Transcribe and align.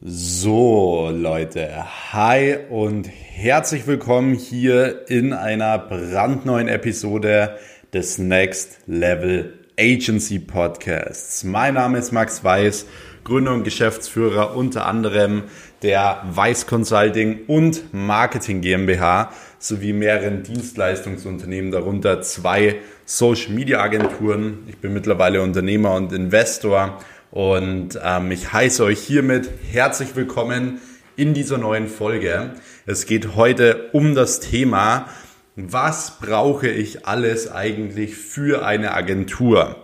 So, 0.00 1.10
Leute, 1.12 1.84
hi 2.12 2.56
und 2.70 3.08
herzlich 3.08 3.88
willkommen 3.88 4.34
hier 4.34 5.10
in 5.10 5.32
einer 5.32 5.76
brandneuen 5.76 6.68
Episode 6.68 7.58
des 7.92 8.16
Next 8.16 8.78
Level 8.86 9.58
Agency 9.76 10.38
Podcasts. 10.38 11.42
Mein 11.42 11.74
Name 11.74 11.98
ist 11.98 12.12
Max 12.12 12.44
Weiß, 12.44 12.86
Gründer 13.24 13.52
und 13.52 13.64
Geschäftsführer 13.64 14.54
unter 14.54 14.86
anderem 14.86 15.42
der 15.82 16.22
Weiß 16.30 16.68
Consulting 16.68 17.46
und 17.48 17.92
Marketing 17.92 18.60
GmbH 18.60 19.32
sowie 19.58 19.92
mehreren 19.92 20.44
Dienstleistungsunternehmen, 20.44 21.72
darunter 21.72 22.22
zwei 22.22 22.76
Social 23.04 23.50
Media 23.52 23.80
Agenturen. 23.80 24.60
Ich 24.68 24.78
bin 24.78 24.92
mittlerweile 24.92 25.42
Unternehmer 25.42 25.96
und 25.96 26.12
Investor 26.12 27.00
und 27.30 27.98
ähm, 28.02 28.30
ich 28.30 28.52
heiße 28.52 28.84
euch 28.84 29.00
hiermit 29.00 29.50
herzlich 29.70 30.16
willkommen 30.16 30.80
in 31.16 31.34
dieser 31.34 31.58
neuen 31.58 31.88
Folge. 31.88 32.54
Es 32.86 33.06
geht 33.06 33.34
heute 33.34 33.90
um 33.92 34.14
das 34.14 34.40
Thema, 34.40 35.08
was 35.56 36.18
brauche 36.20 36.68
ich 36.68 37.06
alles 37.06 37.50
eigentlich 37.50 38.16
für 38.16 38.64
eine 38.64 38.94
Agentur? 38.94 39.76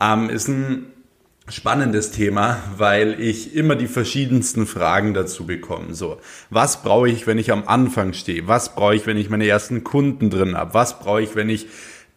Ähm, 0.00 0.28
ist 0.28 0.48
ein 0.48 0.86
spannendes 1.48 2.10
Thema, 2.10 2.58
weil 2.76 3.20
ich 3.20 3.54
immer 3.54 3.76
die 3.76 3.86
verschiedensten 3.86 4.66
Fragen 4.66 5.14
dazu 5.14 5.46
bekomme. 5.46 5.94
So, 5.94 6.18
was 6.50 6.82
brauche 6.82 7.08
ich, 7.08 7.26
wenn 7.26 7.38
ich 7.38 7.50
am 7.52 7.66
Anfang 7.66 8.12
stehe? 8.12 8.46
Was 8.48 8.74
brauche 8.74 8.94
ich, 8.94 9.06
wenn 9.06 9.16
ich 9.16 9.30
meine 9.30 9.46
ersten 9.46 9.84
Kunden 9.84 10.30
drin 10.30 10.56
habe? 10.56 10.74
Was 10.74 10.98
brauche 10.98 11.22
ich, 11.22 11.34
wenn 11.34 11.48
ich 11.48 11.66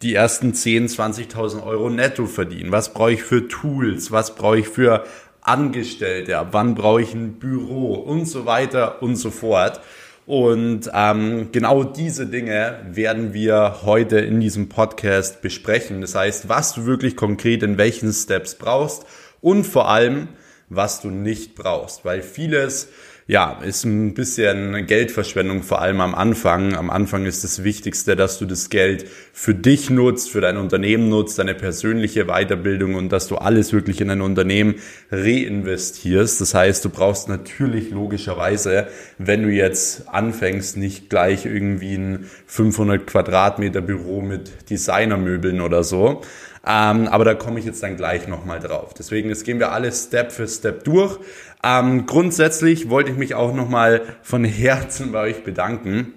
die 0.02 0.14
ersten 0.14 0.54
10, 0.54 0.88
20.000 0.88 1.64
Euro 1.64 1.90
netto 1.90 2.26
verdienen? 2.26 2.72
Was 2.72 2.92
brauche 2.92 3.12
ich 3.12 3.22
für 3.22 3.48
Tools? 3.48 4.12
Was 4.12 4.34
brauche 4.34 4.58
ich 4.58 4.68
für 4.68 5.04
Angestellte? 5.40 6.38
Ab 6.38 6.48
wann 6.52 6.74
brauche 6.74 7.02
ich 7.02 7.14
ein 7.14 7.38
Büro? 7.38 7.94
Und 7.94 8.26
so 8.26 8.46
weiter 8.46 9.02
und 9.02 9.16
so 9.16 9.30
fort. 9.30 9.80
Und 10.26 10.90
ähm, 10.92 11.48
genau 11.52 11.84
diese 11.84 12.26
Dinge 12.26 12.80
werden 12.90 13.32
wir 13.32 13.78
heute 13.82 14.18
in 14.18 14.40
diesem 14.40 14.68
Podcast 14.68 15.40
besprechen. 15.40 16.02
Das 16.02 16.14
heißt, 16.14 16.50
was 16.50 16.74
du 16.74 16.84
wirklich 16.84 17.16
konkret 17.16 17.62
in 17.62 17.78
welchen 17.78 18.12
Steps 18.12 18.54
brauchst 18.56 19.06
und 19.40 19.64
vor 19.64 19.88
allem, 19.88 20.28
was 20.68 21.00
du 21.00 21.08
nicht 21.08 21.54
brauchst. 21.54 22.04
Weil 22.04 22.22
vieles 22.22 22.88
ja, 23.30 23.60
ist 23.62 23.84
ein 23.84 24.14
bisschen 24.14 24.86
Geldverschwendung, 24.86 25.62
vor 25.62 25.82
allem 25.82 26.00
am 26.00 26.14
Anfang. 26.14 26.74
Am 26.74 26.88
Anfang 26.88 27.26
ist 27.26 27.44
das 27.44 27.62
Wichtigste, 27.62 28.16
dass 28.16 28.38
du 28.38 28.46
das 28.46 28.70
Geld 28.70 29.04
für 29.34 29.54
dich 29.54 29.90
nutzt, 29.90 30.30
für 30.30 30.40
dein 30.40 30.56
Unternehmen 30.56 31.10
nutzt, 31.10 31.38
deine 31.38 31.54
persönliche 31.54 32.24
Weiterbildung 32.24 32.94
und 32.94 33.12
dass 33.12 33.28
du 33.28 33.36
alles 33.36 33.74
wirklich 33.74 34.00
in 34.00 34.08
ein 34.08 34.22
Unternehmen 34.22 34.76
reinvestierst. 35.12 36.40
Das 36.40 36.54
heißt, 36.54 36.82
du 36.86 36.88
brauchst 36.88 37.28
natürlich 37.28 37.90
logischerweise, 37.90 38.86
wenn 39.18 39.42
du 39.42 39.50
jetzt 39.50 40.08
anfängst, 40.08 40.78
nicht 40.78 41.10
gleich 41.10 41.44
irgendwie 41.44 41.96
ein 41.96 42.30
500 42.46 43.06
Quadratmeter 43.06 43.82
Büro 43.82 44.22
mit 44.22 44.70
Designermöbeln 44.70 45.60
oder 45.60 45.84
so. 45.84 46.22
Ähm, 46.66 47.08
aber 47.08 47.24
da 47.24 47.34
komme 47.34 47.58
ich 47.58 47.64
jetzt 47.64 47.82
dann 47.82 47.96
gleich 47.96 48.28
nochmal 48.28 48.60
drauf. 48.60 48.94
Deswegen, 48.94 49.28
jetzt 49.28 49.44
gehen 49.44 49.58
wir 49.58 49.72
alles 49.72 50.04
Step 50.04 50.32
für 50.32 50.46
Step 50.46 50.84
durch. 50.84 51.18
Ähm, 51.62 52.06
grundsätzlich 52.06 52.90
wollte 52.90 53.10
ich 53.10 53.16
mich 53.16 53.34
auch 53.34 53.54
nochmal 53.54 54.02
von 54.22 54.44
Herzen 54.44 55.12
bei 55.12 55.22
euch 55.22 55.44
bedanken 55.44 56.14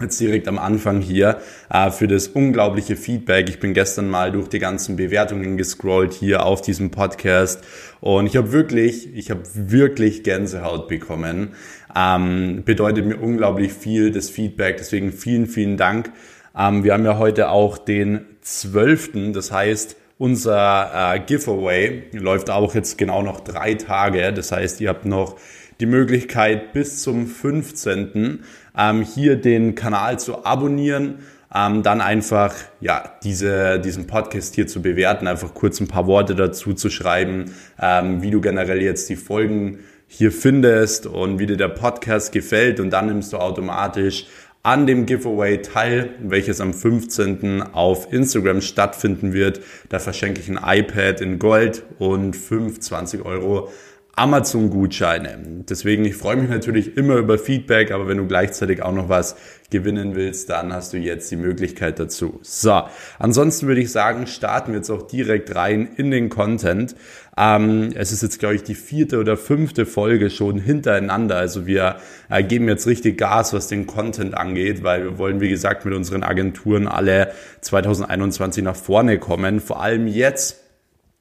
jetzt 0.00 0.20
direkt 0.20 0.46
am 0.46 0.58
Anfang 0.58 1.00
hier 1.00 1.40
äh, 1.70 1.90
für 1.90 2.06
das 2.06 2.28
unglaubliche 2.28 2.96
Feedback. 2.96 3.48
Ich 3.48 3.58
bin 3.58 3.74
gestern 3.74 4.08
mal 4.08 4.30
durch 4.30 4.48
die 4.48 4.58
ganzen 4.58 4.96
Bewertungen 4.96 5.56
gescrollt 5.56 6.14
hier 6.14 6.44
auf 6.44 6.62
diesem 6.62 6.90
Podcast 6.90 7.64
und 8.00 8.26
ich 8.26 8.36
habe 8.36 8.52
wirklich, 8.52 9.14
ich 9.14 9.30
habe 9.30 9.42
wirklich 9.54 10.22
Gänsehaut 10.22 10.88
bekommen. 10.88 11.54
Ähm, 11.96 12.62
bedeutet 12.64 13.06
mir 13.06 13.16
unglaublich 13.16 13.72
viel 13.72 14.12
das 14.12 14.30
Feedback. 14.30 14.76
Deswegen 14.76 15.12
vielen, 15.12 15.46
vielen 15.46 15.76
Dank. 15.76 16.12
Ähm, 16.56 16.84
wir 16.84 16.92
haben 16.92 17.04
ja 17.04 17.18
heute 17.18 17.50
auch 17.50 17.78
den 17.78 18.26
12. 18.48 19.32
Das 19.32 19.52
heißt, 19.52 19.96
unser 20.18 21.14
äh, 21.14 21.20
Giveaway 21.20 22.04
läuft 22.12 22.50
auch 22.50 22.74
jetzt 22.74 22.98
genau 22.98 23.22
noch 23.22 23.40
drei 23.40 23.74
Tage. 23.74 24.32
Das 24.32 24.52
heißt, 24.52 24.80
ihr 24.80 24.88
habt 24.88 25.04
noch 25.04 25.36
die 25.80 25.86
Möglichkeit 25.86 26.72
bis 26.72 27.02
zum 27.02 27.26
15. 27.26 28.40
Ähm, 28.76 29.02
hier 29.02 29.36
den 29.36 29.74
Kanal 29.74 30.18
zu 30.18 30.44
abonnieren. 30.44 31.20
Ähm, 31.54 31.82
dann 31.82 32.00
einfach 32.00 32.54
ja 32.80 33.12
diese, 33.22 33.80
diesen 33.80 34.06
Podcast 34.06 34.54
hier 34.54 34.66
zu 34.66 34.82
bewerten, 34.82 35.26
einfach 35.26 35.54
kurz 35.54 35.80
ein 35.80 35.88
paar 35.88 36.06
Worte 36.06 36.34
dazu 36.34 36.74
zu 36.74 36.90
schreiben, 36.90 37.54
ähm, 37.80 38.20
wie 38.20 38.30
du 38.30 38.42
generell 38.42 38.82
jetzt 38.82 39.08
die 39.08 39.16
Folgen 39.16 39.78
hier 40.06 40.32
findest 40.32 41.06
und 41.06 41.38
wie 41.38 41.46
dir 41.46 41.56
der 41.56 41.68
Podcast 41.68 42.32
gefällt 42.32 42.80
und 42.80 42.90
dann 42.90 43.06
nimmst 43.06 43.32
du 43.32 43.38
automatisch 43.38 44.26
an 44.68 44.86
dem 44.86 45.06
Giveaway 45.06 45.62
teil, 45.62 46.10
welches 46.20 46.60
am 46.60 46.74
15. 46.74 47.62
auf 47.72 48.12
Instagram 48.12 48.60
stattfinden 48.60 49.32
wird. 49.32 49.62
Da 49.88 49.98
verschenke 49.98 50.42
ich 50.42 50.48
ein 50.50 50.60
iPad 50.62 51.22
in 51.22 51.38
Gold 51.38 51.84
und 51.98 52.36
25 52.36 53.24
Euro 53.24 53.70
Amazon-Gutscheine. 54.18 55.64
Deswegen, 55.68 56.04
ich 56.04 56.16
freue 56.16 56.36
mich 56.36 56.50
natürlich 56.50 56.96
immer 56.96 57.16
über 57.16 57.38
Feedback, 57.38 57.92
aber 57.92 58.08
wenn 58.08 58.18
du 58.18 58.26
gleichzeitig 58.26 58.82
auch 58.82 58.92
noch 58.92 59.08
was 59.08 59.36
gewinnen 59.70 60.16
willst, 60.16 60.50
dann 60.50 60.72
hast 60.72 60.92
du 60.92 60.96
jetzt 60.96 61.30
die 61.30 61.36
Möglichkeit 61.36 61.98
dazu. 61.98 62.40
So, 62.42 62.82
ansonsten 63.18 63.66
würde 63.66 63.80
ich 63.80 63.92
sagen, 63.92 64.26
starten 64.26 64.72
wir 64.72 64.78
jetzt 64.78 64.90
auch 64.90 65.06
direkt 65.06 65.54
rein 65.54 65.88
in 65.96 66.10
den 66.10 66.30
Content. 66.30 66.96
Ähm, 67.36 67.90
es 67.94 68.10
ist 68.10 68.22
jetzt, 68.22 68.40
glaube 68.40 68.56
ich, 68.56 68.64
die 68.64 68.74
vierte 68.74 69.18
oder 69.18 69.36
fünfte 69.36 69.86
Folge 69.86 70.30
schon 70.30 70.58
hintereinander. 70.58 71.36
Also 71.36 71.66
wir 71.66 71.96
äh, 72.30 72.42
geben 72.42 72.66
jetzt 72.66 72.86
richtig 72.86 73.18
Gas, 73.18 73.52
was 73.52 73.68
den 73.68 73.86
Content 73.86 74.34
angeht, 74.34 74.82
weil 74.82 75.04
wir 75.04 75.18
wollen, 75.18 75.40
wie 75.40 75.50
gesagt, 75.50 75.84
mit 75.84 75.94
unseren 75.94 76.24
Agenturen 76.24 76.88
alle 76.88 77.30
2021 77.60 78.64
nach 78.64 78.76
vorne 78.76 79.18
kommen. 79.18 79.60
Vor 79.60 79.80
allem 79.80 80.08
jetzt 80.08 80.67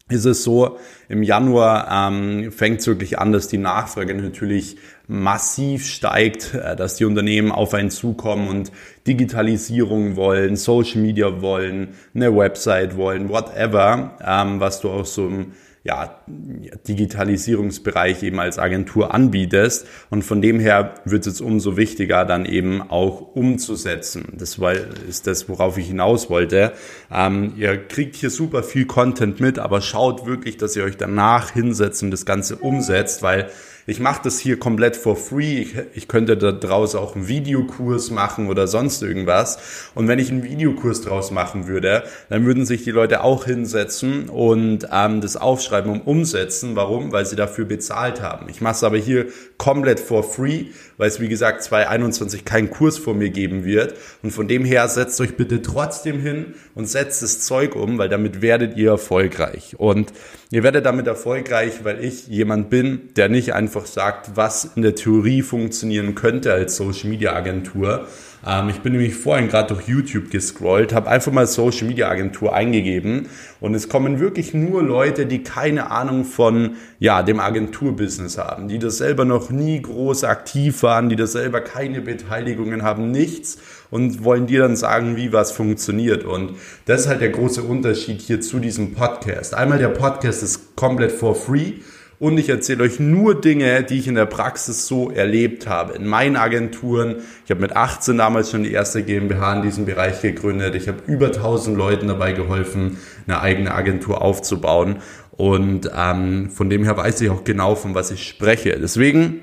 ist 0.09 0.25
es 0.25 0.43
so, 0.43 0.77
im 1.09 1.21
Januar 1.21 1.87
ähm, 1.91 2.51
fängt 2.51 2.79
es 2.79 2.87
wirklich 2.87 3.19
an, 3.19 3.31
dass 3.31 3.47
die 3.47 3.57
Nachfrage 3.57 4.13
natürlich 4.13 4.77
massiv 5.07 5.85
steigt, 5.85 6.53
äh, 6.53 6.75
dass 6.75 6.95
die 6.95 7.05
Unternehmen 7.05 7.51
auf 7.51 7.73
einen 7.73 7.91
zukommen 7.91 8.47
und 8.47 8.71
Digitalisierung 9.05 10.15
wollen, 10.15 10.55
Social 10.55 11.01
Media 11.01 11.41
wollen, 11.41 11.89
eine 12.15 12.35
Website 12.35 12.95
wollen, 12.95 13.29
whatever, 13.29 14.17
ähm, 14.25 14.59
was 14.59 14.79
du 14.81 14.89
aus 14.89 15.13
so 15.13 15.27
einem 15.27 15.51
ja, 15.87 16.19
Digitalisierungsbereich 16.27 18.21
eben 18.23 18.39
als 18.39 18.59
Agentur 18.59 19.13
anbietest. 19.13 19.87
Und 20.09 20.23
von 20.23 20.41
dem 20.41 20.59
her 20.59 20.95
wird 21.05 21.25
es 21.25 21.39
umso 21.39 21.77
wichtiger, 21.77 22.25
dann 22.25 22.45
eben 22.45 22.81
auch 22.81 23.35
umzusetzen. 23.35 24.33
Das 24.37 24.59
ist 25.07 25.27
das, 25.27 25.47
worauf 25.47 25.77
ich 25.77 25.87
hinaus 25.87 26.29
wollte. 26.29 26.73
Ähm, 27.09 27.53
ihr 27.55 27.77
kriegt 27.77 28.17
hier 28.17 28.29
super 28.29 28.63
viel 28.63 28.85
Content 28.85 29.39
mit, 29.39 29.59
aber 29.59 29.79
schaut 29.79 30.25
wirklich, 30.25 30.57
dass 30.57 30.75
ihr 30.75 30.83
euch 30.83 30.97
danach 30.97 31.51
hinsetzt 31.51 32.03
und 32.03 32.11
das 32.11 32.25
Ganze 32.25 32.57
umsetzt, 32.57 33.23
weil 33.23 33.49
ich 33.89 34.01
mache 34.01 34.21
das 34.25 34.37
hier 34.37 34.59
komplett 34.59 34.97
for 34.97 35.15
free. 35.15 35.61
Ich, 35.61 35.75
ich 35.93 36.07
könnte 36.09 36.35
da 36.35 36.51
draus 36.51 36.93
auch 36.93 37.15
einen 37.15 37.29
Videokurs 37.29 38.11
machen 38.11 38.49
oder 38.49 38.67
sonst 38.67 39.01
irgendwas. 39.01 39.89
Und 39.95 40.09
wenn 40.09 40.19
ich 40.19 40.29
einen 40.29 40.43
Videokurs 40.43 41.01
draus 41.01 41.31
machen 41.31 41.67
würde, 41.67 42.03
dann 42.29 42.45
würden 42.45 42.65
sich 42.65 42.83
die 42.83 42.91
Leute 42.91 43.23
auch 43.23 43.45
hinsetzen 43.45 44.27
und 44.27 44.89
ähm, 44.91 45.21
das 45.21 45.37
aufschreiben 45.37 45.89
und 45.89 46.01
umsetzen. 46.01 46.75
Warum? 46.75 47.13
Weil 47.13 47.25
sie 47.25 47.37
dafür 47.37 47.63
bezahlt 47.63 48.21
haben. 48.21 48.49
Ich 48.49 48.59
mache 48.59 48.75
es 48.75 48.83
aber 48.83 48.97
hier 48.97 49.27
komplett 49.57 50.01
for 50.01 50.21
free, 50.21 50.65
weil 50.97 51.07
es 51.07 51.19
wie 51.19 51.29
gesagt 51.29 51.63
2021 51.63 52.43
keinen 52.43 52.69
Kurs 52.69 52.97
vor 52.97 53.13
mir 53.13 53.29
geben 53.29 53.63
wird. 53.63 53.95
Und 54.23 54.31
von 54.31 54.47
dem 54.47 54.65
her 54.65 54.87
setzt 54.87 55.21
euch 55.21 55.37
bitte 55.37 55.61
trotzdem 55.61 56.19
hin 56.19 56.55
und 56.75 56.87
setzt 56.87 57.21
das 57.21 57.41
Zeug 57.41 57.75
um, 57.75 57.97
weil 57.97 58.09
damit 58.09 58.41
werdet 58.41 58.77
ihr 58.77 58.91
erfolgreich. 58.91 59.75
Und 59.77 60.11
ihr 60.51 60.63
werdet 60.63 60.85
damit 60.85 61.07
erfolgreich, 61.07 61.83
weil 61.83 62.03
ich 62.03 62.27
jemand 62.27 62.69
bin, 62.69 63.09
der 63.15 63.29
nicht 63.29 63.53
einfach 63.53 63.85
sagt, 63.85 64.35
was 64.35 64.71
in 64.75 64.81
der 64.81 64.95
Theorie 64.95 65.41
funktionieren 65.41 66.15
könnte 66.15 66.53
als 66.53 66.75
Social 66.77 67.09
Media 67.09 67.33
Agentur, 67.33 68.07
ähm, 68.45 68.69
ich 68.69 68.81
bin 68.81 68.93
nämlich 68.93 69.15
vorhin 69.15 69.47
gerade 69.47 69.73
durch 69.73 69.87
YouTube 69.87 70.29
gescrollt, 70.29 70.93
habe 70.93 71.09
einfach 71.09 71.31
mal 71.31 71.47
Social 71.47 71.87
Media 71.87 72.09
Agentur 72.09 72.53
eingegeben 72.53 73.27
und 73.59 73.73
es 73.73 73.89
kommen 73.89 74.19
wirklich 74.19 74.53
nur 74.53 74.83
Leute, 74.83 75.25
die 75.25 75.43
keine 75.43 75.91
Ahnung 75.91 76.25
von 76.25 76.75
ja, 76.99 77.23
dem 77.23 77.39
Agenturbusiness 77.39 78.37
haben, 78.37 78.67
die 78.67 78.79
das 78.79 78.97
selber 78.97 79.25
noch 79.25 79.49
nie 79.49 79.81
groß 79.81 80.23
aktiv 80.23 80.83
waren, 80.83 81.09
die 81.09 81.15
das 81.15 81.31
selber 81.31 81.61
keine 81.61 82.01
Beteiligungen 82.01 82.83
haben, 82.83 83.11
nichts 83.11 83.57
und 83.89 84.23
wollen 84.23 84.47
dir 84.47 84.61
dann 84.61 84.75
sagen, 84.75 85.15
wie 85.15 85.33
was 85.33 85.51
funktioniert. 85.51 86.23
Und 86.23 86.53
das 86.85 87.01
ist 87.01 87.07
halt 87.07 87.21
der 87.21 87.29
große 87.29 87.63
Unterschied 87.63 88.21
hier 88.21 88.41
zu 88.41 88.59
diesem 88.59 88.93
Podcast. 88.93 89.53
Einmal 89.53 89.79
der 89.79 89.89
Podcast 89.89 90.43
ist 90.43 90.75
komplett 90.75 91.11
for 91.11 91.35
free 91.35 91.73
und 92.19 92.37
ich 92.39 92.49
erzähle 92.49 92.83
euch 92.83 92.99
nur 92.99 93.39
Dinge, 93.39 93.83
die 93.83 93.99
ich 93.99 94.07
in 94.07 94.15
der 94.15 94.25
Praxis 94.25 94.87
so 94.87 95.11
erlebt 95.11 95.67
habe. 95.67 95.93
In 95.93 96.07
meinen 96.07 96.35
Agenturen. 96.35 97.17
Ich 97.45 97.51
habe 97.51 97.61
mit 97.61 97.75
18 97.75 98.17
damals 98.17 98.49
schon 98.49 98.63
die 98.63 98.71
erste 98.71 99.03
GmbH 99.03 99.57
in 99.57 99.61
diesem 99.61 99.85
Bereich 99.85 100.21
gegründet. 100.21 100.73
Ich 100.73 100.87
habe 100.87 100.99
über 101.05 101.27
1000 101.27 101.77
Leuten 101.77 102.07
dabei 102.07 102.33
geholfen, 102.33 102.97
eine 103.27 103.41
eigene 103.41 103.71
Agentur 103.73 104.21
aufzubauen. 104.21 104.97
Und 105.31 105.91
ähm, 105.95 106.49
von 106.49 106.71
dem 106.71 106.83
her 106.83 106.97
weiß 106.97 107.21
ich 107.21 107.29
auch 107.29 107.43
genau, 107.43 107.75
von 107.75 107.93
was 107.93 108.09
ich 108.09 108.27
spreche. 108.27 108.79
Deswegen 108.79 109.41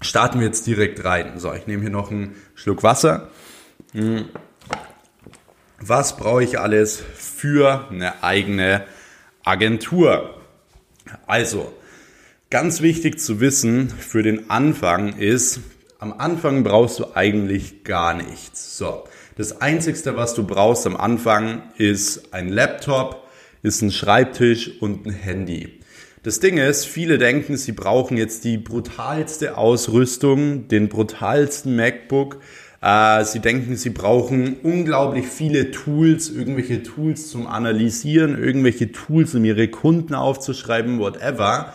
starten 0.00 0.38
wir 0.38 0.46
jetzt 0.46 0.68
direkt 0.68 1.04
rein. 1.04 1.38
So, 1.38 1.52
ich 1.52 1.66
nehme 1.66 1.82
hier 1.82 1.90
noch 1.90 2.12
einen 2.12 2.36
Schluck 2.54 2.84
Wasser. 2.84 3.30
Hm. 3.92 4.26
Was 5.80 6.16
brauche 6.16 6.44
ich 6.44 6.60
alles 6.60 7.02
für 7.16 7.88
eine 7.90 8.22
eigene 8.22 8.84
Agentur? 9.44 10.38
Also, 11.26 11.72
ganz 12.54 12.82
wichtig 12.82 13.18
zu 13.18 13.40
wissen 13.40 13.88
für 13.88 14.22
den 14.22 14.48
Anfang 14.48 15.16
ist, 15.16 15.58
am 15.98 16.12
Anfang 16.12 16.62
brauchst 16.62 17.00
du 17.00 17.06
eigentlich 17.16 17.82
gar 17.82 18.14
nichts. 18.14 18.78
So, 18.78 19.02
das 19.36 19.60
Einzigste, 19.60 20.16
was 20.16 20.34
du 20.34 20.44
brauchst 20.44 20.86
am 20.86 20.96
Anfang, 20.96 21.62
ist 21.78 22.32
ein 22.32 22.48
Laptop, 22.48 23.26
ist 23.64 23.82
ein 23.82 23.90
Schreibtisch 23.90 24.80
und 24.80 25.04
ein 25.04 25.10
Handy. 25.10 25.80
Das 26.22 26.38
Ding 26.38 26.58
ist, 26.58 26.86
viele 26.86 27.18
denken, 27.18 27.56
sie 27.56 27.72
brauchen 27.72 28.16
jetzt 28.16 28.44
die 28.44 28.56
brutalste 28.56 29.58
Ausrüstung, 29.58 30.68
den 30.68 30.88
brutalsten 30.88 31.74
MacBook. 31.74 32.38
Äh, 32.80 33.24
sie 33.24 33.40
denken, 33.40 33.74
sie 33.74 33.90
brauchen 33.90 34.58
unglaublich 34.62 35.26
viele 35.26 35.72
Tools, 35.72 36.30
irgendwelche 36.30 36.84
Tools 36.84 37.30
zum 37.30 37.48
Analysieren, 37.48 38.40
irgendwelche 38.40 38.92
Tools, 38.92 39.34
um 39.34 39.44
ihre 39.44 39.66
Kunden 39.66 40.14
aufzuschreiben, 40.14 41.00
whatever. 41.00 41.74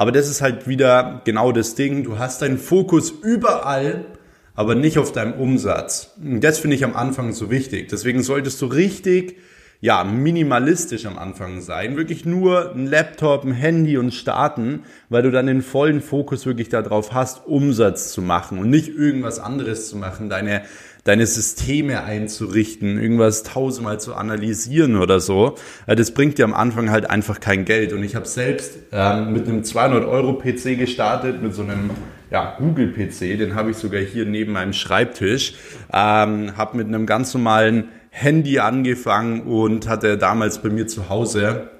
Aber 0.00 0.12
das 0.12 0.30
ist 0.30 0.40
halt 0.40 0.66
wieder 0.66 1.20
genau 1.26 1.52
das 1.52 1.74
Ding. 1.74 2.04
Du 2.04 2.18
hast 2.18 2.40
deinen 2.40 2.56
Fokus 2.56 3.10
überall, 3.10 4.06
aber 4.54 4.74
nicht 4.74 4.96
auf 4.96 5.12
deinem 5.12 5.34
Umsatz. 5.34 6.14
Und 6.18 6.42
das 6.42 6.58
finde 6.58 6.76
ich 6.76 6.84
am 6.84 6.96
Anfang 6.96 7.34
so 7.34 7.50
wichtig. 7.50 7.90
Deswegen 7.90 8.22
solltest 8.22 8.62
du 8.62 8.66
richtig 8.66 9.36
ja, 9.82 10.04
minimalistisch 10.04 11.04
am 11.04 11.18
Anfang 11.18 11.60
sein. 11.60 11.96
Wirklich 11.96 12.24
nur 12.24 12.74
ein 12.74 12.86
Laptop, 12.86 13.44
ein 13.44 13.52
Handy 13.52 13.96
und 13.96 14.12
starten, 14.12 14.84
weil 15.08 15.22
du 15.22 15.30
dann 15.30 15.46
den 15.46 15.60
vollen 15.60 16.00
Fokus 16.02 16.44
wirklich 16.44 16.70
darauf 16.70 17.12
hast, 17.14 17.46
Umsatz 17.46 18.12
zu 18.12 18.20
machen 18.20 18.58
und 18.58 18.68
nicht 18.68 18.88
irgendwas 18.88 19.38
anderes 19.38 19.88
zu 19.88 19.96
machen, 19.96 20.28
deine, 20.28 20.62
deine 21.04 21.26
Systeme 21.26 22.04
einzurichten, 22.04 23.00
irgendwas 23.00 23.42
tausendmal 23.42 24.00
zu 24.00 24.14
analysieren 24.14 24.96
oder 24.96 25.20
so. 25.20 25.56
Das 25.86 26.12
bringt 26.12 26.38
dir 26.38 26.44
am 26.44 26.54
Anfang 26.54 26.90
halt 26.90 27.08
einfach 27.08 27.40
kein 27.40 27.64
Geld. 27.64 27.92
Und 27.92 28.02
ich 28.02 28.14
habe 28.14 28.26
selbst 28.26 28.78
ähm, 28.92 29.32
mit 29.32 29.48
einem 29.48 29.64
200 29.64 30.04
Euro 30.04 30.34
PC 30.34 30.78
gestartet, 30.78 31.42
mit 31.42 31.54
so 31.54 31.62
einem 31.62 31.90
ja, 32.30 32.56
Google-PC, 32.58 33.38
den 33.38 33.54
habe 33.54 33.70
ich 33.70 33.76
sogar 33.76 34.00
hier 34.00 34.24
neben 34.24 34.52
meinem 34.52 34.72
Schreibtisch, 34.72 35.54
ähm, 35.92 36.56
habe 36.56 36.76
mit 36.76 36.86
einem 36.86 37.06
ganz 37.06 37.34
normalen 37.34 37.88
Handy 38.10 38.58
angefangen 38.58 39.42
und 39.42 39.88
hatte 39.88 40.18
damals 40.18 40.62
bei 40.62 40.68
mir 40.68 40.86
zu 40.86 41.08
Hause 41.08 41.70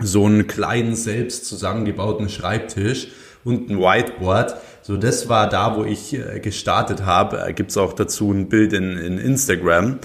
so 0.00 0.26
einen 0.26 0.46
kleinen 0.46 0.94
selbst 0.94 1.46
zusammengebauten 1.46 2.28
Schreibtisch 2.28 3.08
und 3.44 3.70
ein 3.70 3.78
Whiteboard. 3.78 4.56
So, 4.88 4.96
das 4.96 5.28
war 5.28 5.50
da, 5.50 5.76
wo 5.76 5.84
ich 5.84 6.14
äh, 6.14 6.40
gestartet 6.40 7.04
habe. 7.04 7.44
Äh, 7.46 7.52
Gibt 7.52 7.72
es 7.72 7.76
auch 7.76 7.92
dazu 7.92 8.32
ein 8.32 8.48
Bild 8.48 8.72
in, 8.72 8.96
in 8.96 9.18
Instagram. 9.18 9.98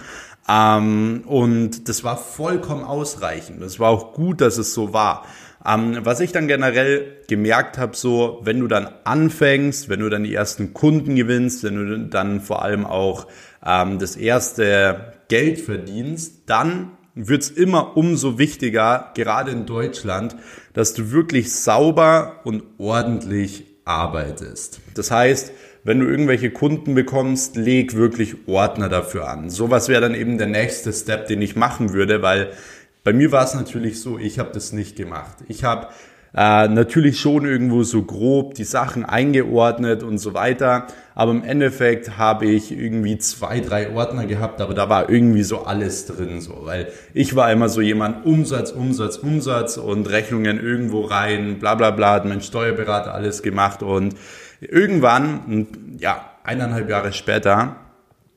Ähm, 0.49 1.23
und 1.25 1.87
das 1.87 2.03
war 2.03 2.17
vollkommen 2.17 2.83
ausreichend. 2.83 3.61
Das 3.61 3.79
war 3.79 3.91
auch 3.91 4.11
gut, 4.11 4.41
dass 4.41 4.57
es 4.57 4.73
so 4.73 4.91
war. 4.91 5.25
Ähm, 5.65 5.99
was 6.01 6.19
ich 6.19 6.33
dann 6.33 6.49
generell 6.49 7.15
gemerkt 7.29 7.77
habe, 7.77 7.95
so, 7.95 8.41
wenn 8.43 8.59
du 8.59 8.67
dann 8.67 8.89
anfängst, 9.05 9.87
wenn 9.87 10.01
du 10.01 10.09
dann 10.09 10.25
die 10.25 10.35
ersten 10.35 10.73
Kunden 10.73 11.15
gewinnst, 11.15 11.63
wenn 11.63 11.75
du 11.75 11.99
dann 12.09 12.41
vor 12.41 12.61
allem 12.61 12.85
auch 12.85 13.27
ähm, 13.65 13.99
das 13.99 14.17
erste 14.17 15.13
Geld 15.29 15.61
verdienst, 15.61 16.41
dann 16.47 16.91
wird 17.15 17.43
es 17.43 17.49
immer 17.51 17.95
umso 17.95 18.37
wichtiger, 18.37 19.13
gerade 19.15 19.51
in 19.51 19.65
Deutschland, 19.65 20.35
dass 20.73 20.93
du 20.93 21.11
wirklich 21.11 21.53
sauber 21.53 22.41
und 22.43 22.63
ordentlich 22.79 23.72
arbeitest. 23.85 24.79
Das 24.93 25.11
heißt, 25.11 25.51
wenn 25.83 25.99
du 25.99 26.07
irgendwelche 26.07 26.51
Kunden 26.51 26.95
bekommst, 26.95 27.55
leg 27.55 27.95
wirklich 27.95 28.47
Ordner 28.47 28.89
dafür 28.89 29.27
an. 29.27 29.49
Sowas 29.49 29.89
wäre 29.89 30.01
dann 30.01 30.15
eben 30.15 30.37
der 30.37 30.47
nächste 30.47 30.93
Step, 30.93 31.27
den 31.27 31.41
ich 31.41 31.55
machen 31.55 31.93
würde, 31.93 32.21
weil 32.21 32.51
bei 33.03 33.11
mir 33.11 33.33
war 33.33 33.43
es 33.43 33.53
natürlich 33.53 33.99
so, 33.99 34.17
ich 34.17 34.39
habe 34.39 34.51
das 34.53 34.71
nicht 34.71 34.95
gemacht. 34.95 35.37
Ich 35.49 35.65
habe 35.65 35.89
äh, 36.35 36.67
natürlich 36.67 37.19
schon 37.19 37.45
irgendwo 37.45 37.83
so 37.83 38.01
grob 38.03 38.55
die 38.55 38.63
Sachen 38.63 39.05
eingeordnet 39.05 40.01
und 40.01 40.17
so 40.17 40.33
weiter. 40.33 40.87
Aber 41.15 41.31
im 41.31 41.43
Endeffekt 41.43 42.17
habe 42.17 42.47
ich 42.47 42.71
irgendwie 42.71 43.19
zwei, 43.19 43.59
drei 43.59 43.91
Ordner 43.91 44.25
gehabt, 44.25 44.59
aber 44.61 44.73
da 44.73 44.89
war 44.89 45.09
irgendwie 45.09 45.43
so 45.43 45.63
alles 45.63 46.07
drin, 46.07 46.41
so, 46.41 46.61
weil 46.63 46.87
ich 47.13 47.35
war 47.35 47.51
immer 47.51 47.69
so 47.69 47.81
jemand 47.81 48.25
Umsatz, 48.25 48.71
Umsatz, 48.71 49.17
Umsatz 49.17 49.77
und 49.77 50.09
Rechnungen 50.09 50.59
irgendwo 50.59 51.01
rein, 51.01 51.59
bla, 51.59 51.75
bla, 51.75 51.91
bla, 51.91 52.13
hat 52.13 52.25
mein 52.25 52.41
Steuerberater 52.41 53.13
alles 53.13 53.43
gemacht 53.43 53.83
und 53.83 54.15
irgendwann, 54.59 55.67
ja, 55.99 56.31
eineinhalb 56.43 56.89
Jahre 56.89 57.13
später, 57.13 57.75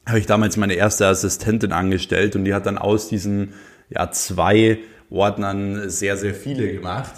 habe 0.06 0.18
ich 0.18 0.26
damals 0.26 0.58
meine 0.58 0.74
erste 0.74 1.06
Assistentin 1.06 1.72
angestellt 1.72 2.36
und 2.36 2.44
die 2.44 2.52
hat 2.52 2.66
dann 2.66 2.76
aus 2.76 3.08
diesen 3.08 3.54
ja, 3.88 4.10
zwei 4.10 4.78
Ordnern 5.10 5.88
sehr, 5.88 6.16
sehr 6.16 6.34
viele 6.34 6.72
gemacht 6.72 7.12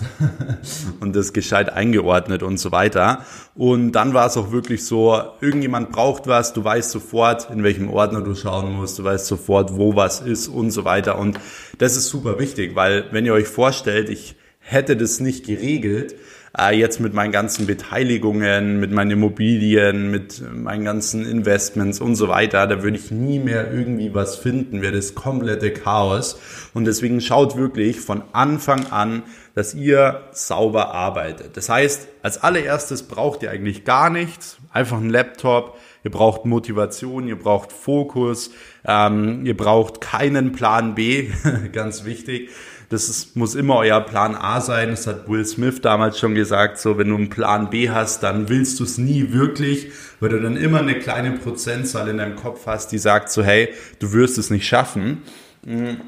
und 1.00 1.16
das 1.16 1.32
gescheit 1.32 1.72
eingeordnet 1.72 2.42
und 2.42 2.58
so 2.58 2.70
weiter. 2.70 3.24
Und 3.54 3.92
dann 3.92 4.12
war 4.12 4.26
es 4.26 4.36
auch 4.36 4.52
wirklich 4.52 4.84
so, 4.84 5.20
irgendjemand 5.40 5.90
braucht 5.90 6.26
was, 6.26 6.52
du 6.52 6.62
weißt 6.62 6.90
sofort, 6.90 7.50
in 7.50 7.62
welchem 7.62 7.88
Ordner 7.88 8.20
du 8.20 8.34
schauen 8.34 8.72
musst, 8.74 8.98
du 8.98 9.04
weißt 9.04 9.26
sofort, 9.26 9.76
wo 9.76 9.96
was 9.96 10.20
ist 10.20 10.48
und 10.48 10.70
so 10.70 10.84
weiter. 10.84 11.18
Und 11.18 11.40
das 11.78 11.96
ist 11.96 12.08
super 12.08 12.38
wichtig, 12.38 12.74
weil 12.74 13.06
wenn 13.10 13.24
ihr 13.24 13.32
euch 13.32 13.48
vorstellt, 13.48 14.10
ich 14.10 14.36
hätte 14.58 14.96
das 14.96 15.20
nicht 15.20 15.46
geregelt, 15.46 16.14
äh, 16.58 16.76
jetzt 16.76 17.00
mit 17.00 17.14
meinen 17.14 17.32
ganzen 17.32 17.66
Beteiligungen, 17.66 18.80
mit 18.80 18.90
meinen 18.90 19.12
Immobilien, 19.12 20.10
mit 20.10 20.42
meinen 20.52 20.84
ganzen 20.84 21.24
Investments 21.24 22.00
und 22.00 22.16
so 22.16 22.28
weiter, 22.28 22.66
da 22.66 22.82
würde 22.82 22.96
ich 22.96 23.10
nie 23.10 23.38
mehr 23.38 23.72
irgendwie 23.72 24.14
was 24.14 24.36
finden, 24.36 24.82
wäre 24.82 24.94
das 24.94 25.14
komplette 25.14 25.70
Chaos. 25.70 26.38
Und 26.74 26.84
deswegen 26.84 27.20
schaut 27.20 27.56
wirklich 27.56 28.00
von 28.00 28.22
Anfang 28.32 28.86
an, 28.90 29.22
dass 29.54 29.74
ihr 29.74 30.22
sauber 30.32 30.94
arbeitet. 30.94 31.56
Das 31.56 31.68
heißt, 31.68 32.08
als 32.22 32.42
allererstes 32.42 33.04
braucht 33.04 33.42
ihr 33.42 33.50
eigentlich 33.50 33.84
gar 33.84 34.10
nichts, 34.10 34.58
einfach 34.72 34.98
ein 34.98 35.10
Laptop, 35.10 35.78
ihr 36.04 36.10
braucht 36.10 36.44
Motivation, 36.44 37.26
ihr 37.26 37.38
braucht 37.38 37.72
Fokus, 37.72 38.50
ähm, 38.84 39.44
ihr 39.44 39.56
braucht 39.56 40.00
keinen 40.00 40.52
Plan 40.52 40.94
B, 40.94 41.30
ganz 41.72 42.04
wichtig. 42.04 42.50
Das 42.90 43.10
ist, 43.10 43.36
muss 43.36 43.54
immer 43.54 43.76
euer 43.76 44.00
Plan 44.00 44.34
A 44.34 44.60
sein. 44.60 44.90
Das 44.90 45.06
hat 45.06 45.28
Will 45.28 45.44
Smith 45.44 45.82
damals 45.82 46.18
schon 46.18 46.34
gesagt. 46.34 46.78
So, 46.78 46.96
wenn 46.96 47.08
du 47.08 47.16
einen 47.16 47.28
Plan 47.28 47.68
B 47.68 47.90
hast, 47.90 48.22
dann 48.22 48.48
willst 48.48 48.80
du 48.80 48.84
es 48.84 48.96
nie 48.96 49.32
wirklich, 49.32 49.88
weil 50.20 50.30
du 50.30 50.40
dann 50.40 50.56
immer 50.56 50.78
eine 50.78 50.98
kleine 50.98 51.32
Prozentzahl 51.32 52.08
in 52.08 52.16
deinem 52.16 52.36
Kopf 52.36 52.66
hast, 52.66 52.92
die 52.92 52.98
sagt 52.98 53.30
so, 53.30 53.42
hey, 53.42 53.68
du 53.98 54.12
wirst 54.12 54.38
es 54.38 54.50
nicht 54.50 54.66
schaffen. 54.66 55.22
Mhm. 55.64 55.98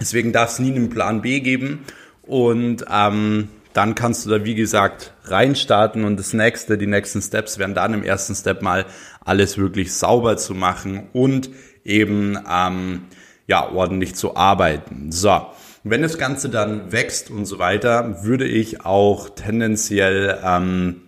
Deswegen 0.00 0.32
darf 0.32 0.52
es 0.52 0.58
nie 0.58 0.74
einen 0.74 0.88
Plan 0.88 1.20
B 1.20 1.40
geben. 1.40 1.80
Und 2.22 2.86
ähm, 2.90 3.48
dann 3.74 3.94
kannst 3.94 4.24
du 4.24 4.30
da, 4.30 4.44
wie 4.44 4.54
gesagt, 4.54 5.12
reinstarten 5.24 6.04
und 6.04 6.16
das 6.18 6.32
nächste, 6.32 6.78
die 6.78 6.86
nächsten 6.86 7.20
Steps 7.20 7.58
werden 7.58 7.74
dann 7.74 7.92
im 7.92 8.04
ersten 8.04 8.34
Step 8.34 8.62
mal 8.62 8.86
alles 9.24 9.58
wirklich 9.58 9.92
sauber 9.92 10.36
zu 10.36 10.54
machen 10.54 11.08
und 11.12 11.50
eben 11.84 12.38
ähm, 12.50 13.02
ja 13.46 13.68
ordentlich 13.70 14.14
zu 14.14 14.36
arbeiten. 14.36 15.10
So, 15.10 15.46
wenn 15.84 16.00
das 16.00 16.16
Ganze 16.16 16.48
dann 16.48 16.92
wächst 16.92 17.30
und 17.30 17.44
so 17.44 17.58
weiter, 17.58 18.24
würde 18.24 18.46
ich 18.46 18.84
auch 18.86 19.28
tendenziell 19.28 20.40
ähm, 20.42 21.02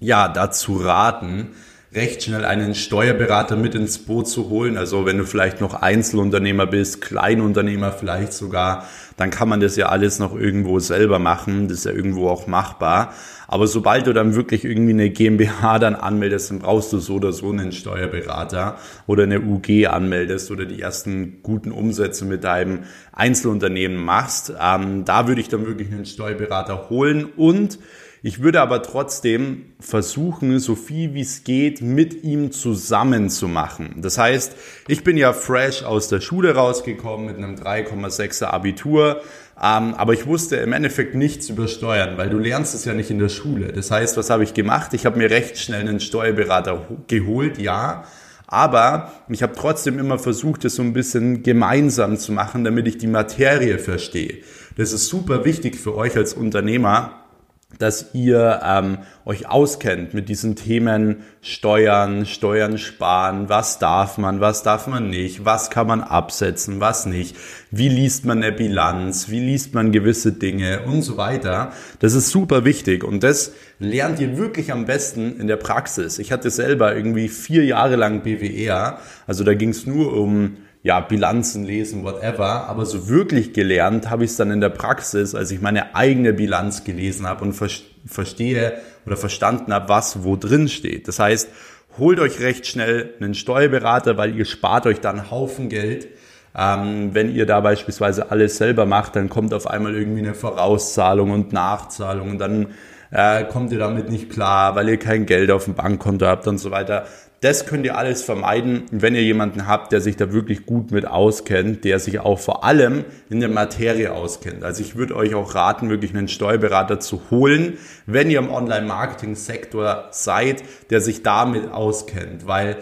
ja 0.00 0.26
dazu 0.26 0.76
raten, 0.76 1.52
recht 1.94 2.24
schnell 2.24 2.44
einen 2.44 2.74
Steuerberater 2.74 3.54
mit 3.56 3.76
ins 3.76 3.98
Boot 3.98 4.28
zu 4.28 4.50
holen. 4.50 4.76
Also 4.76 5.06
wenn 5.06 5.18
du 5.18 5.24
vielleicht 5.24 5.60
noch 5.60 5.74
Einzelunternehmer 5.74 6.66
bist, 6.66 7.00
Kleinunternehmer 7.00 7.92
vielleicht 7.92 8.32
sogar, 8.32 8.86
dann 9.18 9.30
kann 9.30 9.48
man 9.48 9.60
das 9.60 9.76
ja 9.76 9.88
alles 9.88 10.20
noch 10.20 10.34
irgendwo 10.34 10.78
selber 10.78 11.18
machen. 11.18 11.68
Das 11.68 11.78
ist 11.78 11.84
ja 11.84 11.90
irgendwo 11.90 12.28
auch 12.28 12.46
machbar. 12.46 13.12
Aber 13.48 13.66
sobald 13.66 14.06
du 14.06 14.12
dann 14.12 14.36
wirklich 14.36 14.64
irgendwie 14.64 14.92
eine 14.92 15.10
GmbH 15.10 15.80
dann 15.80 15.96
anmeldest, 15.96 16.50
dann 16.50 16.60
brauchst 16.60 16.92
du 16.92 16.98
so 16.98 17.14
oder 17.14 17.32
so 17.32 17.50
einen 17.50 17.72
Steuerberater 17.72 18.78
oder 19.06 19.24
eine 19.24 19.40
UG 19.40 19.86
anmeldest 19.88 20.50
oder 20.52 20.66
die 20.66 20.80
ersten 20.80 21.42
guten 21.42 21.72
Umsätze 21.72 22.24
mit 22.26 22.44
deinem 22.44 22.84
Einzelunternehmen 23.12 23.96
machst. 24.02 24.52
Ähm, 24.60 25.04
da 25.04 25.26
würde 25.26 25.40
ich 25.40 25.48
dann 25.48 25.66
wirklich 25.66 25.90
einen 25.90 26.06
Steuerberater 26.06 26.88
holen 26.88 27.24
und 27.24 27.78
ich 28.22 28.42
würde 28.42 28.60
aber 28.60 28.82
trotzdem 28.82 29.66
versuchen, 29.78 30.58
so 30.58 30.74
viel 30.74 31.14
wie 31.14 31.20
es 31.20 31.44
geht, 31.44 31.80
mit 31.80 32.24
ihm 32.24 32.50
zusammen 32.50 33.30
zu 33.30 33.46
machen. 33.48 33.96
Das 33.98 34.18
heißt, 34.18 34.54
ich 34.88 35.04
bin 35.04 35.16
ja 35.16 35.32
fresh 35.32 35.84
aus 35.84 36.08
der 36.08 36.20
Schule 36.20 36.54
rausgekommen 36.54 37.26
mit 37.26 37.36
einem 37.36 37.54
3,6er 37.54 38.46
Abitur, 38.46 39.22
ähm, 39.56 39.94
aber 39.94 40.12
ich 40.14 40.26
wusste 40.26 40.56
im 40.56 40.72
Endeffekt 40.72 41.14
nichts 41.14 41.48
über 41.48 41.68
Steuern, 41.68 42.16
weil 42.16 42.30
du 42.30 42.38
lernst 42.38 42.74
es 42.74 42.84
ja 42.84 42.94
nicht 42.94 43.10
in 43.10 43.18
der 43.18 43.28
Schule. 43.28 43.72
Das 43.72 43.90
heißt, 43.90 44.16
was 44.16 44.30
habe 44.30 44.44
ich 44.44 44.54
gemacht? 44.54 44.94
Ich 44.94 45.06
habe 45.06 45.18
mir 45.18 45.30
recht 45.30 45.58
schnell 45.58 45.80
einen 45.80 46.00
Steuerberater 46.00 46.86
geholt, 47.06 47.58
ja, 47.58 48.04
aber 48.48 49.12
ich 49.28 49.42
habe 49.42 49.52
trotzdem 49.54 49.98
immer 49.98 50.18
versucht, 50.18 50.64
es 50.64 50.76
so 50.76 50.82
ein 50.82 50.94
bisschen 50.94 51.42
gemeinsam 51.42 52.16
zu 52.16 52.32
machen, 52.32 52.64
damit 52.64 52.88
ich 52.88 52.98
die 52.98 53.06
Materie 53.06 53.78
verstehe. 53.78 54.38
das 54.76 54.92
ist 54.92 55.08
super 55.08 55.44
wichtig 55.44 55.76
für 55.76 55.94
euch 55.94 56.16
als 56.16 56.34
Unternehmer, 56.34 57.27
dass 57.76 58.14
ihr 58.14 58.60
ähm, 58.64 58.98
euch 59.26 59.46
auskennt 59.46 60.14
mit 60.14 60.30
diesen 60.30 60.56
Themen 60.56 61.22
Steuern, 61.42 62.24
Steuern 62.24 62.78
sparen, 62.78 63.50
was 63.50 63.78
darf 63.78 64.16
man, 64.16 64.40
was 64.40 64.62
darf 64.62 64.86
man 64.86 65.10
nicht, 65.10 65.44
was 65.44 65.68
kann 65.68 65.86
man 65.86 66.00
absetzen, 66.00 66.80
was 66.80 67.04
nicht, 67.04 67.36
wie 67.70 67.90
liest 67.90 68.24
man 68.24 68.42
eine 68.42 68.52
Bilanz, 68.52 69.28
wie 69.28 69.40
liest 69.40 69.74
man 69.74 69.92
gewisse 69.92 70.32
Dinge 70.32 70.84
und 70.86 71.02
so 71.02 71.18
weiter. 71.18 71.72
Das 71.98 72.14
ist 72.14 72.30
super 72.30 72.64
wichtig 72.64 73.04
und 73.04 73.22
das 73.22 73.52
lernt 73.78 74.18
ihr 74.18 74.38
wirklich 74.38 74.72
am 74.72 74.86
besten 74.86 75.38
in 75.38 75.46
der 75.46 75.56
Praxis. 75.56 76.18
Ich 76.18 76.32
hatte 76.32 76.50
selber 76.50 76.96
irgendwie 76.96 77.28
vier 77.28 77.66
Jahre 77.66 77.96
lang 77.96 78.22
BWR, 78.22 78.98
also 79.26 79.44
da 79.44 79.52
ging 79.52 79.70
es 79.70 79.86
nur 79.86 80.14
um 80.14 80.56
ja, 80.88 81.00
Bilanzen 81.00 81.64
lesen, 81.64 82.02
whatever. 82.02 82.66
Aber 82.66 82.86
so 82.86 83.10
wirklich 83.10 83.52
gelernt 83.52 84.08
habe 84.08 84.24
ich 84.24 84.30
es 84.30 84.36
dann 84.38 84.50
in 84.50 84.62
der 84.62 84.70
Praxis, 84.70 85.34
als 85.34 85.50
ich 85.50 85.60
meine 85.60 85.94
eigene 85.94 86.32
Bilanz 86.32 86.82
gelesen 86.82 87.26
habe 87.26 87.44
und 87.44 87.52
ver 87.52 87.68
verstehe 88.06 88.72
oder 89.04 89.18
verstanden 89.18 89.74
habe, 89.74 89.90
was 89.90 90.24
wo 90.24 90.36
drin 90.36 90.66
steht. 90.66 91.06
Das 91.06 91.18
heißt, 91.18 91.50
holt 91.98 92.20
euch 92.20 92.40
recht 92.40 92.66
schnell 92.66 93.12
einen 93.20 93.34
Steuerberater, 93.34 94.16
weil 94.16 94.34
ihr 94.34 94.46
spart 94.46 94.86
euch 94.86 95.00
dann 95.00 95.18
einen 95.18 95.30
Haufen 95.30 95.68
Geld. 95.68 96.08
Ähm, 96.56 97.10
wenn 97.12 97.34
ihr 97.34 97.44
da 97.44 97.60
beispielsweise 97.60 98.30
alles 98.30 98.56
selber 98.56 98.86
macht, 98.86 99.14
dann 99.14 99.28
kommt 99.28 99.52
auf 99.52 99.66
einmal 99.66 99.94
irgendwie 99.94 100.20
eine 100.20 100.32
Vorauszahlung 100.32 101.32
und 101.32 101.52
Nachzahlung 101.52 102.30
und 102.30 102.38
dann 102.38 102.68
äh, 103.10 103.44
kommt 103.44 103.72
ihr 103.72 103.78
damit 103.78 104.08
nicht 104.08 104.30
klar, 104.30 104.74
weil 104.74 104.88
ihr 104.88 104.98
kein 104.98 105.26
Geld 105.26 105.50
auf 105.50 105.66
dem 105.66 105.74
Bankkonto 105.74 106.24
habt 106.24 106.46
und 106.46 106.56
so 106.56 106.70
weiter. 106.70 107.04
Das 107.40 107.66
könnt 107.66 107.86
ihr 107.86 107.96
alles 107.96 108.24
vermeiden, 108.24 108.86
wenn 108.90 109.14
ihr 109.14 109.22
jemanden 109.22 109.68
habt, 109.68 109.92
der 109.92 110.00
sich 110.00 110.16
da 110.16 110.32
wirklich 110.32 110.66
gut 110.66 110.90
mit 110.90 111.06
auskennt, 111.06 111.84
der 111.84 112.00
sich 112.00 112.18
auch 112.18 112.40
vor 112.40 112.64
allem 112.64 113.04
in 113.30 113.38
der 113.38 113.48
Materie 113.48 114.12
auskennt. 114.12 114.64
Also 114.64 114.82
ich 114.82 114.96
würde 114.96 115.14
euch 115.14 115.36
auch 115.36 115.54
raten, 115.54 115.88
wirklich 115.88 116.16
einen 116.16 116.26
Steuerberater 116.26 116.98
zu 116.98 117.22
holen, 117.30 117.78
wenn 118.06 118.28
ihr 118.28 118.40
im 118.40 118.50
Online-Marketing-Sektor 118.50 120.08
seid, 120.10 120.64
der 120.90 121.00
sich 121.00 121.22
damit 121.22 121.70
auskennt, 121.70 122.48
weil 122.48 122.78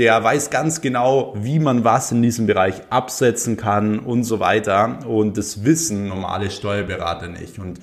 der 0.00 0.24
weiß 0.24 0.48
ganz 0.48 0.80
genau, 0.80 1.34
wie 1.36 1.58
man 1.58 1.84
was 1.84 2.10
in 2.10 2.22
diesem 2.22 2.46
Bereich 2.46 2.80
absetzen 2.88 3.58
kann 3.58 3.98
und 3.98 4.24
so 4.24 4.40
weiter. 4.40 5.00
Und 5.06 5.36
das 5.36 5.62
wissen 5.62 6.08
normale 6.08 6.50
Steuerberater 6.50 7.28
nicht. 7.28 7.58
Und 7.58 7.80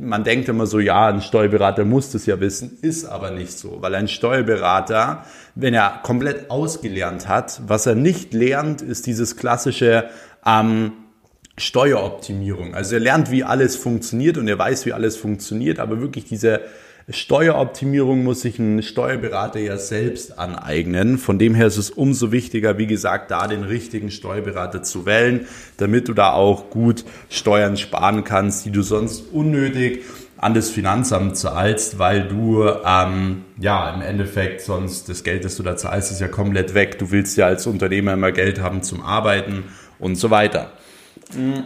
man 0.00 0.24
denkt 0.24 0.48
immer 0.48 0.64
so, 0.64 0.80
ja, 0.80 1.08
ein 1.08 1.20
Steuerberater 1.20 1.84
muss 1.84 2.10
das 2.10 2.24
ja 2.24 2.40
wissen, 2.40 2.78
ist 2.80 3.04
aber 3.04 3.32
nicht 3.32 3.52
so, 3.52 3.82
weil 3.82 3.94
ein 3.96 4.08
Steuerberater, 4.08 5.26
wenn 5.56 5.74
er 5.74 6.00
komplett 6.02 6.50
ausgelernt 6.50 7.28
hat, 7.28 7.60
was 7.66 7.84
er 7.84 7.94
nicht 7.94 8.32
lernt, 8.32 8.80
ist 8.80 9.06
dieses 9.06 9.36
klassische 9.36 10.08
ähm, 10.46 10.92
Steueroptimierung. 11.58 12.74
Also 12.74 12.94
er 12.94 13.00
lernt, 13.00 13.30
wie 13.30 13.44
alles 13.44 13.76
funktioniert 13.76 14.38
und 14.38 14.48
er 14.48 14.58
weiß, 14.58 14.86
wie 14.86 14.94
alles 14.94 15.18
funktioniert, 15.18 15.80
aber 15.80 16.00
wirklich 16.00 16.24
diese 16.24 16.62
Steueroptimierung 17.10 18.22
muss 18.22 18.42
sich 18.42 18.58
ein 18.58 18.82
Steuerberater 18.82 19.58
ja 19.60 19.78
selbst 19.78 20.38
aneignen. 20.38 21.16
Von 21.16 21.38
dem 21.38 21.54
her 21.54 21.66
ist 21.66 21.78
es 21.78 21.90
umso 21.90 22.32
wichtiger, 22.32 22.76
wie 22.76 22.86
gesagt, 22.86 23.30
da 23.30 23.46
den 23.46 23.62
richtigen 23.62 24.10
Steuerberater 24.10 24.82
zu 24.82 25.06
wählen, 25.06 25.46
damit 25.78 26.08
du 26.08 26.12
da 26.12 26.32
auch 26.32 26.68
gut 26.68 27.04
Steuern 27.30 27.78
sparen 27.78 28.24
kannst, 28.24 28.66
die 28.66 28.70
du 28.70 28.82
sonst 28.82 29.32
unnötig 29.32 30.02
an 30.36 30.52
das 30.52 30.68
Finanzamt 30.68 31.36
zahlst, 31.36 31.98
weil 31.98 32.28
du 32.28 32.68
ähm, 32.84 33.44
ja 33.58 33.92
im 33.94 34.02
Endeffekt 34.02 34.60
sonst 34.60 35.08
das 35.08 35.24
Geld, 35.24 35.44
das 35.46 35.56
du 35.56 35.62
da 35.62 35.76
zahlst, 35.76 36.12
ist 36.12 36.20
ja 36.20 36.28
komplett 36.28 36.74
weg. 36.74 36.98
Du 36.98 37.10
willst 37.10 37.38
ja 37.38 37.46
als 37.46 37.66
Unternehmer 37.66 38.12
immer 38.12 38.32
Geld 38.32 38.60
haben 38.60 38.82
zum 38.82 39.00
Arbeiten 39.00 39.64
und 39.98 40.16
so 40.16 40.30
weiter. 40.30 40.72
Mhm. 41.34 41.64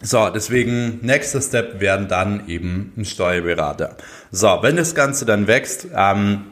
So, 0.00 0.28
deswegen 0.30 1.00
nächster 1.02 1.40
Step 1.40 1.80
werden 1.80 2.06
dann 2.06 2.48
eben 2.48 2.92
ein 2.96 3.04
Steuerberater. 3.04 3.96
So, 4.30 4.58
wenn 4.62 4.76
das 4.76 4.94
Ganze 4.94 5.24
dann 5.24 5.48
wächst, 5.48 5.88
ähm, 5.94 6.44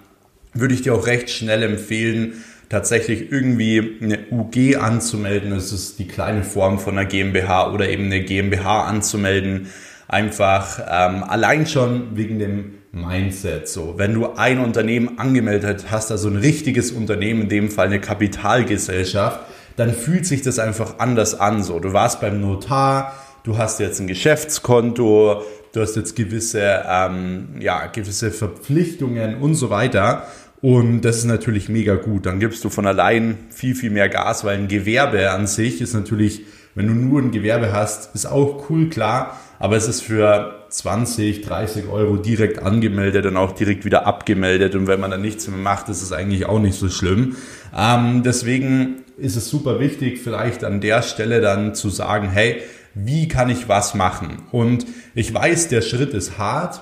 würde 0.53 0.75
ich 0.75 0.83
dir 0.83 0.95
auch 0.95 1.07
recht 1.07 1.31
schnell 1.31 1.63
empfehlen, 1.63 2.45
tatsächlich 2.69 3.31
irgendwie 3.31 3.99
eine 4.03 4.19
UG 4.31 4.77
anzumelden. 4.77 5.51
Das 5.51 5.73
ist 5.73 5.99
die 6.01 6.09
kleine 6.09 6.43
Form 6.43 6.81
von 6.81 6.99
einer 6.99 7.07
GmbH 7.07 7.73
oder 7.73 7.89
eben 7.89 8.07
eine 8.07 8.23
GmbH 8.23 8.85
anzumelden. 8.85 9.69
Einfach 10.09 10.81
ähm, 10.81 11.23
allein 11.23 11.67
schon 11.67 12.17
wegen 12.17 12.39
dem 12.39 12.75
Mindset. 12.91 13.69
So, 13.69 13.95
wenn 13.97 14.15
du 14.15 14.33
ein 14.35 14.59
Unternehmen 14.59 15.19
angemeldet 15.19 15.87
hast, 15.91 16.11
also 16.11 16.29
ein 16.29 16.37
richtiges 16.37 16.91
Unternehmen, 16.91 17.43
in 17.43 17.49
dem 17.49 17.71
Fall 17.71 17.87
eine 17.87 18.01
Kapitalgesellschaft, 18.01 19.41
dann 19.77 19.93
fühlt 19.93 20.27
sich 20.27 20.43
das 20.43 20.59
einfach 20.59 20.99
anders 20.99 21.39
an. 21.39 21.63
So, 21.63 21.79
du 21.79 21.93
warst 21.93 22.21
beim 22.21 22.41
Notar, 22.41 23.15
du 23.47 23.57
hast 23.57 23.79
jetzt 23.79 24.01
ein 24.01 24.09
Geschäftskonto, 24.09 25.43
du 25.73 25.81
hast 25.81 25.95
jetzt 25.95 26.17
gewisse, 26.17 26.83
ähm, 26.89 27.49
ja, 27.61 27.87
gewisse 27.87 28.33
Verpflichtungen 28.33 29.37
und 29.37 29.55
so 29.55 29.71
weiter. 29.71 30.27
Und 30.61 31.03
das 31.03 31.19
ist 31.19 31.27
natürlich 31.27 31.69
mega 31.69 31.95
gut. 31.95 32.27
Dann 32.27 32.41
gibst 32.41 32.65
du 32.65 32.71
von 32.71 32.87
allein 32.87 33.39
viel, 33.51 33.77
viel 33.77 33.91
mehr 33.91 34.09
Gas, 34.09 34.45
weil 34.45 34.59
ein 34.59 34.69
Gewerbe 34.69 35.31
an 35.31 35.47
sich 35.47 35.81
ist 35.81 35.95
natürlich, 35.95 36.43
wenn 36.75 36.89
du 36.89 36.95
nur 36.95 37.21
ein 37.21 37.31
Gewerbe 37.31 37.73
hast, 37.73 38.15
ist 38.17 38.27
auch 38.27 38.69
cool, 38.69 38.89
klar. 38.89 39.39
Aber 39.61 39.77
es 39.77 39.87
ist 39.87 40.01
für 40.01 40.65
20, 40.69 41.43
30 41.43 41.87
Euro 41.89 42.17
direkt 42.17 42.61
angemeldet 42.61 43.27
und 43.27 43.37
auch 43.37 43.53
direkt 43.53 43.85
wieder 43.85 44.07
abgemeldet. 44.07 44.75
Und 44.75 44.89
wenn 44.89 44.99
man 44.99 45.13
dann 45.13 45.23
nichts 45.23 45.47
mehr 45.47 45.59
macht, 45.59 45.89
ist 45.89 46.03
es 46.03 46.11
eigentlich 46.11 46.47
auch 46.47 46.59
nicht 46.59 46.77
so 46.77 46.89
schlimm. 46.89 47.37
Ähm, 47.77 48.23
deswegen 48.25 49.05
ist 49.19 49.37
es 49.37 49.49
super 49.49 49.79
wichtig, 49.79 50.21
vielleicht 50.21 50.65
an 50.65 50.81
der 50.81 51.03
Stelle 51.03 51.41
dann 51.41 51.75
zu 51.77 51.91
sagen, 51.91 52.29
hey, 52.29 52.61
wie 52.97 53.29
kann 53.29 53.51
ich 53.51 53.69
was 53.69 53.95
machen? 53.95 54.43
Und 54.53 54.87
ich 55.15 55.33
weiß, 55.33 55.69
der 55.69 55.83
Schritt 55.83 56.15
ist 56.15 56.39
hart. 56.39 56.81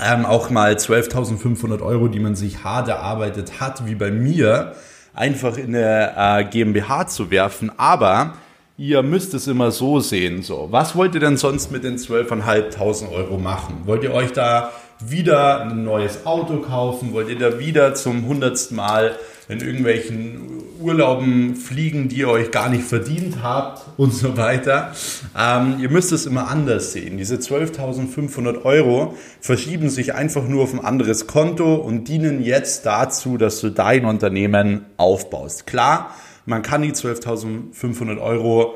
Ähm, 0.00 0.26
auch 0.26 0.50
mal 0.50 0.74
12.500 0.74 1.82
Euro, 1.82 2.08
die 2.08 2.18
man 2.18 2.34
sich 2.34 2.64
hart 2.64 2.88
erarbeitet 2.88 3.60
hat, 3.60 3.86
wie 3.86 3.94
bei 3.94 4.10
mir, 4.10 4.74
einfach 5.14 5.56
in 5.56 5.74
eine 5.74 6.14
äh, 6.16 6.44
GmbH 6.44 7.06
zu 7.06 7.30
werfen. 7.30 7.70
Aber 7.76 8.34
ihr 8.76 9.02
müsst 9.02 9.32
es 9.34 9.46
immer 9.46 9.70
so 9.70 10.00
sehen. 10.00 10.42
So, 10.42 10.68
was 10.70 10.96
wollt 10.96 11.14
ihr 11.14 11.20
denn 11.20 11.36
sonst 11.36 11.70
mit 11.70 11.84
den 11.84 11.96
12.500 11.96 13.12
Euro 13.12 13.38
machen? 13.38 13.82
Wollt 13.84 14.02
ihr 14.02 14.12
euch 14.12 14.32
da 14.32 14.72
wieder 14.98 15.62
ein 15.62 15.84
neues 15.84 16.26
Auto 16.26 16.58
kaufen? 16.58 17.12
Wollt 17.12 17.28
ihr 17.28 17.38
da 17.38 17.60
wieder 17.60 17.94
zum 17.94 18.26
hundertsten 18.26 18.76
Mal 18.76 19.16
in 19.48 19.60
irgendwelchen 19.60 20.59
Urlauben 20.80 21.56
fliegen, 21.56 22.08
die 22.08 22.18
ihr 22.18 22.28
euch 22.28 22.50
gar 22.50 22.68
nicht 22.68 22.84
verdient 22.84 23.42
habt 23.42 23.82
und 23.98 24.12
so 24.12 24.36
weiter. 24.36 24.92
Ähm, 25.38 25.76
ihr 25.80 25.90
müsst 25.90 26.12
es 26.12 26.26
immer 26.26 26.48
anders 26.48 26.92
sehen. 26.92 27.18
Diese 27.18 27.36
12.500 27.36 28.64
Euro 28.64 29.14
verschieben 29.40 29.90
sich 29.90 30.14
einfach 30.14 30.46
nur 30.46 30.64
auf 30.64 30.72
ein 30.72 30.84
anderes 30.84 31.26
Konto 31.26 31.74
und 31.76 32.08
dienen 32.08 32.42
jetzt 32.42 32.86
dazu, 32.86 33.36
dass 33.36 33.60
du 33.60 33.70
dein 33.70 34.04
Unternehmen 34.04 34.86
aufbaust. 34.96 35.66
Klar, 35.66 36.14
man 36.46 36.62
kann 36.62 36.82
die 36.82 36.92
12.500 36.92 38.20
Euro 38.20 38.74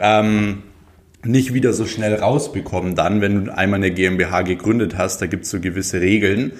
ähm, 0.00 0.62
nicht 1.24 1.54
wieder 1.54 1.72
so 1.72 1.86
schnell 1.86 2.14
rausbekommen 2.14 2.96
dann, 2.96 3.20
wenn 3.20 3.44
du 3.44 3.56
einmal 3.56 3.78
eine 3.78 3.92
GmbH 3.92 4.42
gegründet 4.42 4.96
hast. 4.98 5.22
Da 5.22 5.26
gibt 5.26 5.44
es 5.44 5.50
so 5.50 5.60
gewisse 5.60 6.00
Regeln 6.00 6.52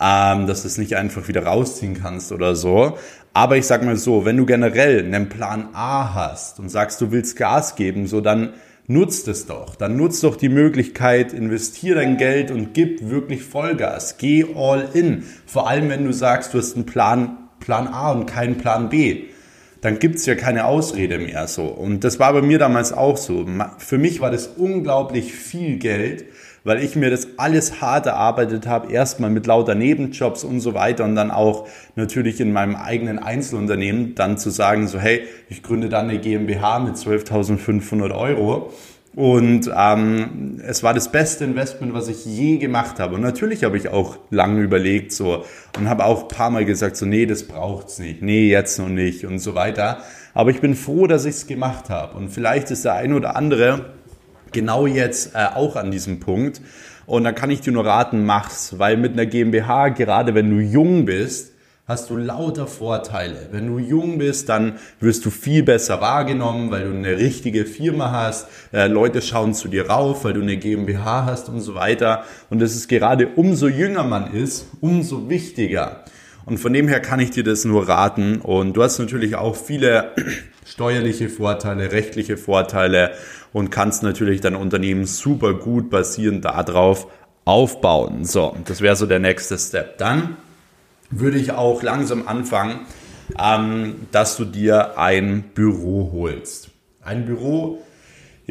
ähm, 0.00 0.46
dass 0.46 0.62
du 0.62 0.68
es 0.68 0.78
nicht 0.78 0.96
einfach 0.96 1.28
wieder 1.28 1.44
rausziehen 1.44 2.00
kannst 2.00 2.32
oder 2.32 2.56
so. 2.56 2.96
Aber 3.34 3.56
ich 3.56 3.66
sag 3.66 3.84
mal 3.84 3.96
so, 3.96 4.24
wenn 4.24 4.36
du 4.36 4.46
generell 4.46 5.04
einen 5.04 5.28
Plan 5.28 5.68
A 5.74 6.14
hast 6.14 6.58
und 6.58 6.68
sagst, 6.68 7.00
du 7.00 7.12
willst 7.12 7.36
Gas 7.36 7.76
geben, 7.76 8.06
so 8.06 8.20
dann 8.20 8.54
nutzt 8.86 9.28
es 9.28 9.46
doch. 9.46 9.76
Dann 9.76 9.96
nutzt 9.96 10.24
doch 10.24 10.36
die 10.36 10.48
Möglichkeit, 10.48 11.32
investier 11.32 11.94
dein 11.94 12.16
Geld 12.16 12.50
und 12.50 12.74
gib 12.74 13.08
wirklich 13.08 13.44
Vollgas. 13.44 14.16
Geh 14.18 14.46
all 14.56 14.88
in. 14.94 15.24
Vor 15.46 15.68
allem, 15.68 15.90
wenn 15.90 16.04
du 16.04 16.12
sagst, 16.12 16.54
du 16.54 16.58
hast 16.58 16.74
einen 16.74 16.86
Plan, 16.86 17.36
Plan 17.60 17.86
A 17.86 18.10
und 18.10 18.26
keinen 18.26 18.58
Plan 18.58 18.88
B. 18.88 19.24
Dann 19.80 19.98
gibt's 19.98 20.26
ja 20.26 20.34
keine 20.34 20.64
Ausrede 20.64 21.18
mehr 21.18 21.46
so. 21.46 21.64
Und 21.64 22.04
das 22.04 22.18
war 22.18 22.32
bei 22.32 22.42
mir 22.42 22.58
damals 22.58 22.92
auch 22.92 23.16
so. 23.16 23.46
Für 23.78 23.98
mich 23.98 24.20
war 24.20 24.30
das 24.30 24.48
unglaublich 24.48 25.32
viel 25.32 25.78
Geld 25.78 26.24
weil 26.64 26.82
ich 26.82 26.96
mir 26.96 27.10
das 27.10 27.28
alles 27.38 27.80
hart 27.80 28.06
erarbeitet 28.06 28.66
habe, 28.66 28.92
erstmal 28.92 29.30
mit 29.30 29.46
lauter 29.46 29.74
Nebenjobs 29.74 30.44
und 30.44 30.60
so 30.60 30.74
weiter 30.74 31.04
und 31.04 31.14
dann 31.14 31.30
auch 31.30 31.66
natürlich 31.96 32.40
in 32.40 32.52
meinem 32.52 32.76
eigenen 32.76 33.18
Einzelunternehmen 33.18 34.14
dann 34.14 34.38
zu 34.38 34.50
sagen, 34.50 34.88
so 34.88 34.98
hey, 34.98 35.22
ich 35.48 35.62
gründe 35.62 35.88
dann 35.88 36.08
eine 36.08 36.18
GmbH 36.18 36.78
mit 36.80 36.96
12.500 36.96 38.14
Euro. 38.14 38.72
Und 39.16 39.68
ähm, 39.76 40.60
es 40.64 40.84
war 40.84 40.94
das 40.94 41.10
beste 41.10 41.44
Investment, 41.44 41.92
was 41.94 42.06
ich 42.06 42.24
je 42.24 42.58
gemacht 42.58 43.00
habe. 43.00 43.16
Und 43.16 43.22
natürlich 43.22 43.64
habe 43.64 43.76
ich 43.76 43.88
auch 43.88 44.18
lange 44.30 44.60
überlegt 44.60 45.12
so 45.12 45.44
und 45.76 45.88
habe 45.88 46.04
auch 46.04 46.22
ein 46.22 46.28
paar 46.28 46.50
Mal 46.50 46.64
gesagt, 46.64 46.96
so 46.96 47.06
nee, 47.06 47.26
das 47.26 47.42
braucht's 47.42 47.98
nicht, 47.98 48.22
nee, 48.22 48.48
jetzt 48.48 48.78
noch 48.78 48.88
nicht 48.88 49.24
und 49.26 49.40
so 49.40 49.56
weiter. 49.56 49.98
Aber 50.32 50.50
ich 50.50 50.60
bin 50.60 50.76
froh, 50.76 51.08
dass 51.08 51.24
ich 51.24 51.34
es 51.34 51.46
gemacht 51.48 51.90
habe. 51.90 52.16
Und 52.16 52.28
vielleicht 52.28 52.70
ist 52.70 52.84
der 52.84 52.94
ein 52.94 53.12
oder 53.12 53.34
andere 53.34 53.86
genau 54.52 54.86
jetzt 54.86 55.34
äh, 55.34 55.46
auch 55.54 55.76
an 55.76 55.90
diesem 55.90 56.20
Punkt. 56.20 56.60
Und 57.06 57.24
da 57.24 57.32
kann 57.32 57.50
ich 57.50 57.60
dir 57.60 57.72
nur 57.72 57.86
raten, 57.86 58.24
mach's, 58.24 58.78
weil 58.78 58.96
mit 58.96 59.12
einer 59.12 59.26
GmbH, 59.26 59.88
gerade 59.88 60.34
wenn 60.34 60.50
du 60.50 60.60
jung 60.60 61.06
bist, 61.06 61.52
hast 61.90 62.08
du 62.08 62.16
lauter 62.16 62.68
Vorteile. 62.68 63.48
Wenn 63.50 63.66
du 63.66 63.80
jung 63.80 64.18
bist, 64.18 64.48
dann 64.48 64.78
wirst 65.00 65.24
du 65.24 65.30
viel 65.30 65.64
besser 65.64 66.00
wahrgenommen, 66.00 66.70
weil 66.70 66.84
du 66.84 66.96
eine 66.96 67.18
richtige 67.18 67.64
Firma 67.64 68.12
hast. 68.12 68.46
Äh, 68.72 68.86
Leute 68.86 69.20
schauen 69.22 69.54
zu 69.54 69.66
dir 69.66 69.90
rauf, 69.90 70.24
weil 70.24 70.34
du 70.34 70.40
eine 70.40 70.56
GmbH 70.56 71.24
hast 71.24 71.48
und 71.48 71.60
so 71.60 71.74
weiter. 71.74 72.22
Und 72.48 72.62
es 72.62 72.76
ist 72.76 72.88
gerade 72.88 73.26
umso 73.34 73.66
jünger 73.66 74.04
man 74.04 74.32
ist, 74.32 74.66
umso 74.80 75.28
wichtiger. 75.28 76.04
Und 76.46 76.58
von 76.58 76.72
dem 76.72 76.88
her 76.88 77.00
kann 77.00 77.20
ich 77.20 77.30
dir 77.30 77.44
das 77.44 77.64
nur 77.64 77.88
raten. 77.88 78.40
Und 78.40 78.76
du 78.76 78.82
hast 78.82 78.98
natürlich 78.98 79.36
auch 79.36 79.56
viele 79.56 80.12
steuerliche 80.64 81.28
Vorteile, 81.28 81.92
rechtliche 81.92 82.36
Vorteile 82.36 83.12
und 83.52 83.70
kannst 83.70 84.02
natürlich 84.02 84.40
dein 84.40 84.54
Unternehmen 84.54 85.06
super 85.06 85.54
gut 85.54 85.90
basierend 85.90 86.44
darauf 86.44 87.08
aufbauen. 87.44 88.24
So, 88.24 88.56
das 88.64 88.80
wäre 88.80 88.96
so 88.96 89.06
der 89.06 89.18
nächste 89.18 89.58
Step. 89.58 89.98
Dann 89.98 90.36
würde 91.10 91.38
ich 91.38 91.52
auch 91.52 91.82
langsam 91.82 92.28
anfangen, 92.28 92.80
ähm, 93.38 94.06
dass 94.12 94.36
du 94.36 94.44
dir 94.44 94.98
ein 94.98 95.42
Büro 95.54 96.10
holst. 96.12 96.70
Ein 97.02 97.26
Büro, 97.26 97.82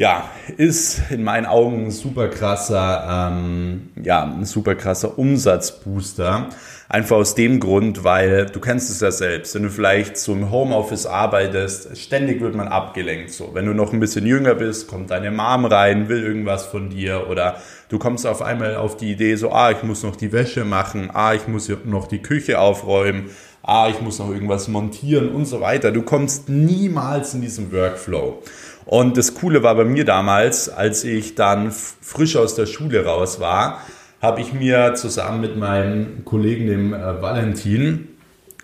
ja, 0.00 0.30
ist 0.56 1.10
in 1.10 1.22
meinen 1.22 1.44
Augen 1.44 1.84
ein 1.84 1.90
super 1.90 2.28
krasser, 2.28 3.30
ähm, 3.30 3.90
ja, 4.02 4.24
ein 4.24 4.46
super 4.46 4.74
krasser 4.74 5.18
Umsatzbooster. 5.18 6.48
Einfach 6.88 7.16
aus 7.16 7.34
dem 7.34 7.60
Grund, 7.60 8.02
weil 8.02 8.46
du 8.46 8.60
kennst 8.60 8.88
es 8.88 9.00
ja 9.00 9.10
selbst, 9.10 9.54
wenn 9.54 9.64
du 9.64 9.68
vielleicht 9.68 10.16
zum 10.16 10.50
Homeoffice 10.50 11.04
arbeitest, 11.04 11.98
ständig 11.98 12.40
wird 12.40 12.54
man 12.54 12.68
abgelenkt. 12.68 13.30
So, 13.30 13.50
wenn 13.52 13.66
du 13.66 13.74
noch 13.74 13.92
ein 13.92 14.00
bisschen 14.00 14.24
jünger 14.24 14.54
bist, 14.54 14.88
kommt 14.88 15.10
deine 15.10 15.30
Mom 15.30 15.66
rein, 15.66 16.08
will 16.08 16.24
irgendwas 16.24 16.64
von 16.64 16.88
dir 16.88 17.28
oder 17.28 17.58
du 17.90 17.98
kommst 17.98 18.26
auf 18.26 18.40
einmal 18.40 18.76
auf 18.76 18.96
die 18.96 19.12
Idee, 19.12 19.36
so, 19.36 19.52
ah, 19.52 19.70
ich 19.70 19.82
muss 19.82 20.02
noch 20.02 20.16
die 20.16 20.32
Wäsche 20.32 20.64
machen, 20.64 21.10
ah, 21.12 21.34
ich 21.34 21.46
muss 21.46 21.70
noch 21.84 22.08
die 22.08 22.22
Küche 22.22 22.58
aufräumen, 22.58 23.28
ah, 23.62 23.88
ich 23.90 24.00
muss 24.00 24.18
noch 24.18 24.30
irgendwas 24.30 24.66
montieren 24.66 25.28
und 25.28 25.44
so 25.44 25.60
weiter. 25.60 25.92
Du 25.92 26.00
kommst 26.00 26.48
niemals 26.48 27.34
in 27.34 27.42
diesen 27.42 27.70
Workflow. 27.70 28.42
Und 28.90 29.16
das 29.16 29.34
Coole 29.34 29.62
war 29.62 29.76
bei 29.76 29.84
mir 29.84 30.04
damals, 30.04 30.68
als 30.68 31.04
ich 31.04 31.36
dann 31.36 31.70
frisch 31.70 32.34
aus 32.34 32.56
der 32.56 32.66
Schule 32.66 33.04
raus 33.04 33.38
war, 33.38 33.82
habe 34.20 34.40
ich 34.40 34.52
mir 34.52 34.94
zusammen 34.96 35.40
mit 35.40 35.56
meinem 35.56 36.24
Kollegen, 36.24 36.66
dem 36.66 36.92
äh, 36.92 37.22
Valentin, 37.22 38.08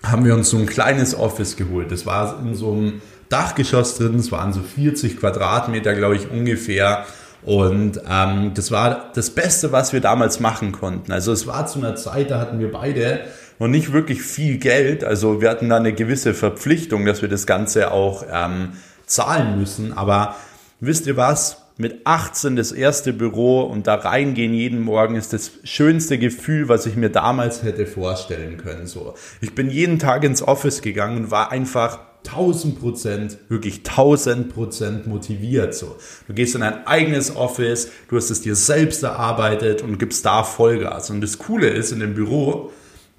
haben 0.03 0.25
wir 0.25 0.35
uns 0.35 0.51
so 0.51 0.57
ein 0.57 0.67
kleines 0.67 1.17
Office 1.17 1.55
geholt. 1.55 1.93
Das 1.93 2.07
war 2.07 2.41
in 2.45 2.57
so 2.57 2.73
einem 2.73 3.03
Dachgeschoss 3.29 3.99
drin, 3.99 4.17
es 4.17 4.33
waren 4.33 4.53
so 4.53 4.63
40 4.63 5.21
Quadratmeter, 5.21 5.95
glaube 5.95 6.17
ich, 6.17 6.29
ungefähr. 6.29 7.07
Und 7.45 8.01
ähm, 8.11 8.51
das 8.53 8.73
war 8.73 9.13
das 9.15 9.31
Beste, 9.31 9.71
was 9.71 9.93
wir 9.93 10.01
damals 10.01 10.41
machen 10.41 10.73
konnten. 10.73 11.13
Also 11.13 11.31
es 11.31 11.47
war 11.47 11.69
zu 11.69 11.79
einer 11.79 11.95
Zeit, 11.95 12.33
da 12.33 12.41
hatten 12.41 12.59
wir 12.59 12.73
beide 12.73 13.21
noch 13.61 13.69
nicht 13.69 13.93
wirklich 13.93 14.23
viel 14.23 14.59
Geld. 14.59 15.05
Also 15.05 15.41
wir 15.41 15.51
hatten 15.51 15.69
da 15.69 15.77
eine 15.77 15.93
gewisse 15.93 16.35
Verpflichtung, 16.35 17.07
dass 17.07 17.23
wir 17.23 17.29
das 17.29 17.47
Ganze 17.47 17.93
auch 17.93 18.25
ähm, 18.29 18.73
zahlen 19.07 19.59
müssen. 19.59 19.93
Aber 19.93 20.37
wisst 20.81 21.07
ihr 21.07 21.17
was? 21.17 21.63
mit 21.79 22.07
18 22.07 22.57
das 22.57 22.73
erste 22.73 23.13
Büro 23.13 23.61
und 23.61 23.87
da 23.87 23.97
reingehen 23.97 24.55
jeden 24.55 24.81
Morgen 24.81 25.15
ist 25.15 25.33
das 25.33 25.51
schönste 25.65 26.19
Gefühl, 26.19 26.69
was 26.69 26.87
ich 26.87 26.97
mir 26.97 27.11
damals 27.11 27.63
hätte 27.63 27.87
vorstellen 27.87 28.57
können. 28.57 28.87
So, 28.87 29.15
ich 29.41 29.55
bin 29.55 29.69
jeden 29.69 29.99
Tag 29.99 30.25
ins 30.25 30.43
Office 30.43 30.81
gegangen 30.81 31.25
und 31.25 31.31
war 31.31 31.53
einfach 31.53 31.99
1000 32.27 32.81
Prozent, 32.81 33.39
wirklich 33.49 33.79
1000 33.87 34.53
Prozent 34.53 35.07
motiviert. 35.07 35.75
So, 35.75 35.97
du 36.27 36.33
gehst 36.33 36.55
in 36.55 36.63
ein 36.63 36.87
eigenes 36.87 37.37
Office, 37.37 37.91
du 38.09 38.17
hast 38.17 38.31
es 38.31 38.41
dir 38.41 38.57
selbst 38.57 39.03
erarbeitet 39.03 39.83
und 39.83 39.99
gibst 39.99 40.25
da 40.25 40.45
Vollgas. 40.45 41.11
Und 41.11 41.21
das 41.21 41.39
Coole 41.39 41.69
ist 41.69 41.93
in 41.93 42.01
dem 42.01 42.15
Büro, 42.15 42.73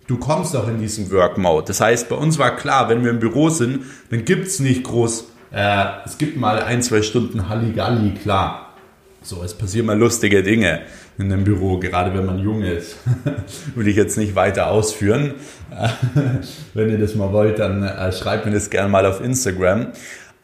du 0.07 0.17
kommst 0.17 0.55
auch 0.55 0.67
in 0.67 0.79
diesen 0.79 1.11
Work 1.11 1.37
Mode. 1.37 1.67
Das 1.67 1.79
heißt, 1.79 2.09
bei 2.09 2.15
uns 2.15 2.39
war 2.39 2.55
klar, 2.55 2.89
wenn 2.89 3.03
wir 3.03 3.11
im 3.11 3.19
Büro 3.19 3.49
sind, 3.49 3.85
dann 4.09 4.25
gibt's 4.25 4.59
nicht 4.59 4.83
groß 4.83 5.25
äh, 5.51 5.85
es 6.05 6.17
gibt 6.17 6.37
mal 6.37 6.61
ein, 6.61 6.81
zwei 6.81 7.01
Stunden 7.01 7.49
Halligalli, 7.49 8.15
klar. 8.15 8.73
So, 9.21 9.43
es 9.43 9.53
passieren 9.53 9.87
mal 9.87 9.97
lustige 9.97 10.43
Dinge 10.43 10.81
in 11.17 11.29
dem 11.29 11.43
Büro, 11.43 11.79
gerade 11.79 12.13
wenn 12.13 12.25
man 12.25 12.39
jung 12.39 12.61
ist. 12.61 12.97
Will 13.75 13.87
ich 13.87 13.95
jetzt 13.95 14.17
nicht 14.17 14.35
weiter 14.35 14.69
ausführen. 14.69 15.33
wenn 16.73 16.89
ihr 16.89 16.97
das 16.97 17.15
mal 17.15 17.33
wollt, 17.33 17.59
dann 17.59 17.83
äh, 17.83 18.11
schreibt 18.11 18.45
mir 18.45 18.53
das 18.53 18.69
gerne 18.69 18.89
mal 18.89 19.05
auf 19.05 19.21
Instagram. 19.21 19.87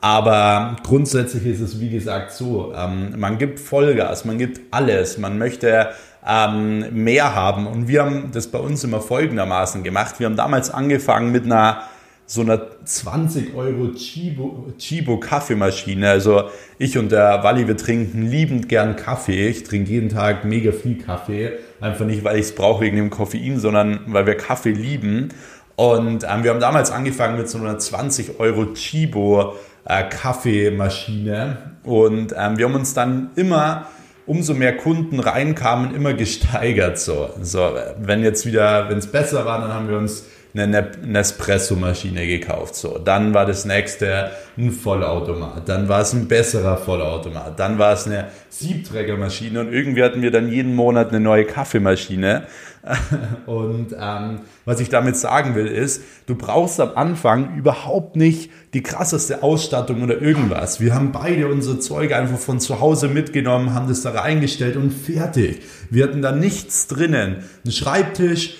Aber 0.02 0.76
grundsätzlich 0.84 1.46
ist 1.46 1.62
es, 1.62 1.80
wie 1.80 1.90
gesagt, 1.90 2.34
so, 2.34 2.74
ähm, 2.76 3.14
man 3.18 3.38
gibt 3.38 3.60
Vollgas, 3.60 4.26
man 4.26 4.38
gibt 4.38 4.60
alles, 4.72 5.18
man 5.18 5.38
möchte 5.38 5.92
ähm, 6.28 6.86
mehr 6.92 7.34
haben. 7.34 7.68
Und 7.68 7.88
wir 7.88 8.04
haben 8.04 8.32
das 8.34 8.48
bei 8.48 8.60
uns 8.60 8.84
immer 8.84 9.00
folgendermaßen 9.00 9.84
gemacht. 9.84 10.20
Wir 10.20 10.26
haben 10.26 10.36
damals 10.36 10.70
angefangen 10.70 11.32
mit 11.32 11.46
einer 11.46 11.84
so 12.26 12.42
einer 12.42 12.62
20 12.86 13.56
Euro 13.56 13.92
Chibo, 13.94 14.72
Chibo 14.78 15.20
Kaffeemaschine. 15.20 16.10
Also 16.10 16.44
ich 16.78 16.98
und 16.98 17.12
der 17.12 17.44
Walli, 17.44 17.68
wir 17.68 17.78
trinken 17.78 18.30
liebend 18.30 18.70
gern 18.70 18.96
Kaffee. 18.96 19.50
Ich 19.50 19.64
trinke 19.64 19.92
jeden 19.92 20.10
Tag 20.10 20.46
mega 20.46 20.72
viel 20.72 20.98
Kaffee. 20.98 21.54
Einfach 21.82 22.06
nicht, 22.06 22.24
weil 22.24 22.38
ich 22.38 22.46
es 22.46 22.56
brauche 22.56 22.82
wegen 22.82 22.96
dem 22.96 23.10
Koffein, 23.10 23.60
sondern 23.60 24.02
weil 24.08 24.26
wir 24.26 24.36
Kaffee 24.36 24.72
lieben. 24.72 25.30
Und 25.76 26.24
ähm, 26.24 26.44
wir 26.44 26.52
haben 26.52 26.60
damals 26.60 26.92
angefangen 26.92 27.38
mit 27.38 27.50
so 27.50 27.58
einer 27.58 27.78
20 27.78 28.40
Euro 28.40 28.74
Chibo 28.74 29.56
äh, 29.86 30.04
Kaffeemaschine. 30.04 31.58
Und 31.84 32.34
ähm, 32.38 32.58
wir 32.58 32.66
haben 32.66 32.76
uns 32.76 32.94
dann 32.94 33.32
immer 33.36 33.88
umso 34.26 34.54
mehr 34.54 34.78
Kunden 34.78 35.20
reinkamen, 35.20 35.94
immer 35.94 36.14
gesteigert. 36.14 37.00
So, 37.00 37.32
so 37.42 37.72
wenn 37.98 38.24
jetzt 38.24 38.46
wieder, 38.46 38.90
wenn 38.90 38.98
es 38.98 39.08
besser 39.08 39.46
war, 39.46 39.60
dann 39.60 39.74
haben 39.74 39.90
wir 39.90 39.98
uns 39.98 40.26
eine 40.54 40.92
Nespresso-Maschine 41.04 42.28
gekauft. 42.28 42.76
So, 42.76 43.00
dann 43.00 43.34
war 43.34 43.46
das 43.46 43.66
nächste 43.66 44.32
ein 44.58 44.72
Vollautomat, 44.72 45.68
dann 45.68 45.90
war 45.90 46.02
es 46.02 46.14
ein 46.14 46.28
besserer 46.28 46.78
Vollautomat, 46.78 47.60
dann 47.60 47.80
war 47.80 47.94
es 47.94 48.06
eine 48.06 48.28
Siebträgermaschine 48.50 49.62
und 49.62 49.74
irgendwie 49.74 50.04
hatten 50.04 50.22
wir 50.22 50.30
dann 50.30 50.52
jeden 50.52 50.76
Monat 50.76 51.10
eine 51.10 51.20
neue 51.20 51.46
Kaffeemaschine. 51.46 52.44
Und 53.46 53.96
ähm, 53.98 54.42
was 54.66 54.80
ich 54.82 54.90
damit 54.90 55.16
sagen 55.16 55.56
will, 55.56 55.68
ist, 55.68 56.02
du 56.26 56.36
brauchst 56.36 56.82
am 56.82 56.92
Anfang 56.96 57.56
überhaupt 57.56 58.16
nicht 58.16 58.52
die 58.74 58.84
krasseste 58.84 59.42
Ausstattung 59.42 60.04
oder 60.04 60.22
irgendwas. 60.22 60.82
Wir 60.82 60.94
haben 60.94 61.12
beide 61.14 61.48
unsere 61.48 61.80
Zeuge 61.80 62.18
einfach 62.18 62.38
von 62.38 62.60
zu 62.60 62.82
Hause 62.82 63.08
mitgenommen, 63.08 63.74
haben 63.74 63.88
das 63.88 64.02
da 64.02 64.12
reingestellt 64.12 64.76
und 64.76 64.92
fertig. 64.92 65.62
Wir 65.90 66.04
hatten 66.04 66.22
da 66.22 66.34
nichts 66.34 66.88
drinnen. 66.88 67.44
Ein 67.66 67.72
Schreibtisch, 67.72 68.56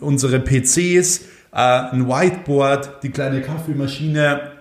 unsere 0.00 0.40
PCs, 0.40 1.20
äh, 1.52 1.58
ein 1.58 2.08
Whiteboard, 2.08 3.02
die 3.02 3.10
kleine 3.10 3.42
Kaffeemaschine 3.42 4.52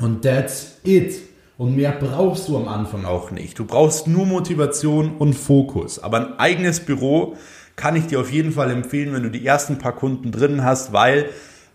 und 0.00 0.22
that's 0.22 0.78
it. 0.84 1.14
Und 1.58 1.76
mehr 1.76 1.92
brauchst 1.92 2.48
du 2.48 2.56
am 2.56 2.68
Anfang 2.68 3.06
auch 3.06 3.30
nicht. 3.30 3.58
Du 3.58 3.64
brauchst 3.64 4.06
nur 4.06 4.26
Motivation 4.26 5.16
und 5.16 5.32
Fokus. 5.32 5.98
Aber 5.98 6.18
ein 6.18 6.38
eigenes 6.38 6.80
Büro 6.80 7.36
kann 7.76 7.94
ich 7.94 8.06
dir 8.06 8.20
auf 8.20 8.32
jeden 8.32 8.52
Fall 8.52 8.70
empfehlen, 8.70 9.12
wenn 9.12 9.22
du 9.22 9.30
die 9.30 9.46
ersten 9.46 9.78
paar 9.78 9.94
Kunden 9.94 10.32
drin 10.32 10.64
hast, 10.64 10.92
weil 10.92 11.30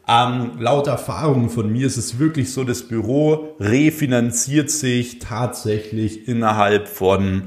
ähm, 0.08 0.54
laut 0.60 0.88
Erfahrung 0.88 1.50
von 1.50 1.72
mir 1.72 1.86
ist 1.86 1.98
es 1.98 2.18
wirklich 2.18 2.52
so, 2.52 2.64
das 2.64 2.84
Büro 2.84 3.56
refinanziert 3.60 4.72
sich 4.72 5.20
tatsächlich 5.20 6.28
innerhalb 6.28 6.88
von, 6.88 7.44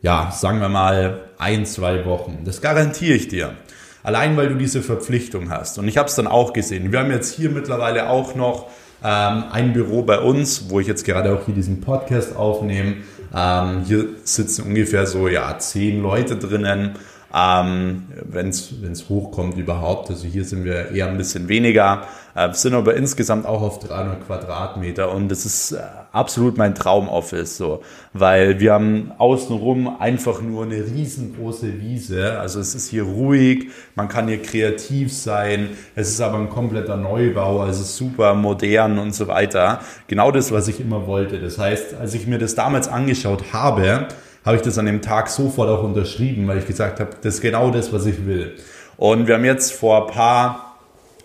ja, 0.00 0.30
sagen 0.30 0.60
wir 0.60 0.70
mal, 0.70 1.28
ein, 1.38 1.66
zwei 1.66 2.06
Wochen. 2.06 2.40
Das 2.44 2.62
garantiere 2.62 3.14
ich 3.14 3.28
dir. 3.28 3.54
Allein 4.02 4.36
weil 4.38 4.48
du 4.48 4.54
diese 4.54 4.80
Verpflichtung 4.80 5.50
hast. 5.50 5.78
Und 5.78 5.86
ich 5.86 5.98
habe 5.98 6.08
es 6.08 6.14
dann 6.14 6.26
auch 6.26 6.54
gesehen. 6.54 6.92
Wir 6.92 7.00
haben 7.00 7.10
jetzt 7.10 7.34
hier 7.34 7.50
mittlerweile 7.50 8.08
auch 8.08 8.34
noch 8.34 8.68
ähm, 9.04 9.44
ein 9.52 9.74
Büro 9.74 10.02
bei 10.02 10.18
uns, 10.18 10.70
wo 10.70 10.80
ich 10.80 10.86
jetzt 10.86 11.04
gerade 11.04 11.34
auch 11.34 11.44
hier 11.44 11.54
diesen 11.54 11.82
Podcast 11.82 12.34
aufnehme. 12.34 12.96
Ähm, 13.34 13.82
hier 13.84 14.06
sitzen 14.24 14.62
ungefähr 14.62 15.06
so 15.06 15.28
ja 15.28 15.58
zehn 15.58 16.02
Leute 16.02 16.36
drinnen 16.36 16.94
ähm, 17.34 18.04
wenn 18.24 18.48
es 18.48 19.08
hochkommt 19.08 19.58
überhaupt. 19.58 20.10
Also 20.10 20.26
hier 20.26 20.44
sind 20.44 20.64
wir 20.64 20.90
eher 20.90 21.08
ein 21.08 21.18
bisschen 21.18 21.48
weniger, 21.48 22.04
äh, 22.34 22.52
sind 22.54 22.74
aber 22.74 22.94
insgesamt 22.94 23.46
auch 23.46 23.60
auf 23.60 23.80
300 23.80 24.26
Quadratmeter 24.26 25.12
und 25.12 25.28
das 25.28 25.44
ist 25.44 25.72
äh, 25.72 25.80
absolut 26.12 26.56
mein 26.56 26.74
Traumoffice, 26.74 27.58
so, 27.58 27.82
weil 28.14 28.60
wir 28.60 28.72
haben 28.72 29.12
außenrum 29.18 30.00
einfach 30.00 30.40
nur 30.40 30.64
eine 30.64 30.76
riesengroße 30.76 31.80
Wiese. 31.80 32.38
Also 32.38 32.60
es 32.60 32.74
ist 32.74 32.88
hier 32.88 33.02
ruhig, 33.02 33.68
man 33.94 34.08
kann 34.08 34.26
hier 34.26 34.42
kreativ 34.42 35.12
sein. 35.12 35.70
Es 35.94 36.08
ist 36.08 36.20
aber 36.22 36.38
ein 36.38 36.48
kompletter 36.48 36.96
Neubau, 36.96 37.60
also 37.60 37.82
super 37.82 38.34
modern 38.34 38.98
und 38.98 39.14
so 39.14 39.28
weiter. 39.28 39.80
Genau 40.06 40.30
das, 40.30 40.50
was 40.50 40.68
ich 40.68 40.80
immer 40.80 41.06
wollte. 41.06 41.38
Das 41.38 41.58
heißt, 41.58 41.94
als 41.94 42.14
ich 42.14 42.26
mir 42.26 42.38
das 42.38 42.54
damals 42.54 42.88
angeschaut 42.88 43.52
habe, 43.52 44.08
habe 44.48 44.56
ich 44.56 44.62
das 44.62 44.78
an 44.78 44.86
dem 44.86 45.02
Tag 45.02 45.28
sofort 45.28 45.68
auch 45.68 45.82
unterschrieben, 45.82 46.48
weil 46.48 46.56
ich 46.56 46.66
gesagt 46.66 47.00
habe, 47.00 47.10
das 47.20 47.34
ist 47.34 47.40
genau 47.42 47.70
das, 47.70 47.92
was 47.92 48.06
ich 48.06 48.24
will. 48.24 48.56
Und 48.96 49.26
wir 49.26 49.34
haben 49.34 49.44
jetzt 49.44 49.74
vor 49.74 50.06
ein 50.08 50.14
paar 50.14 50.78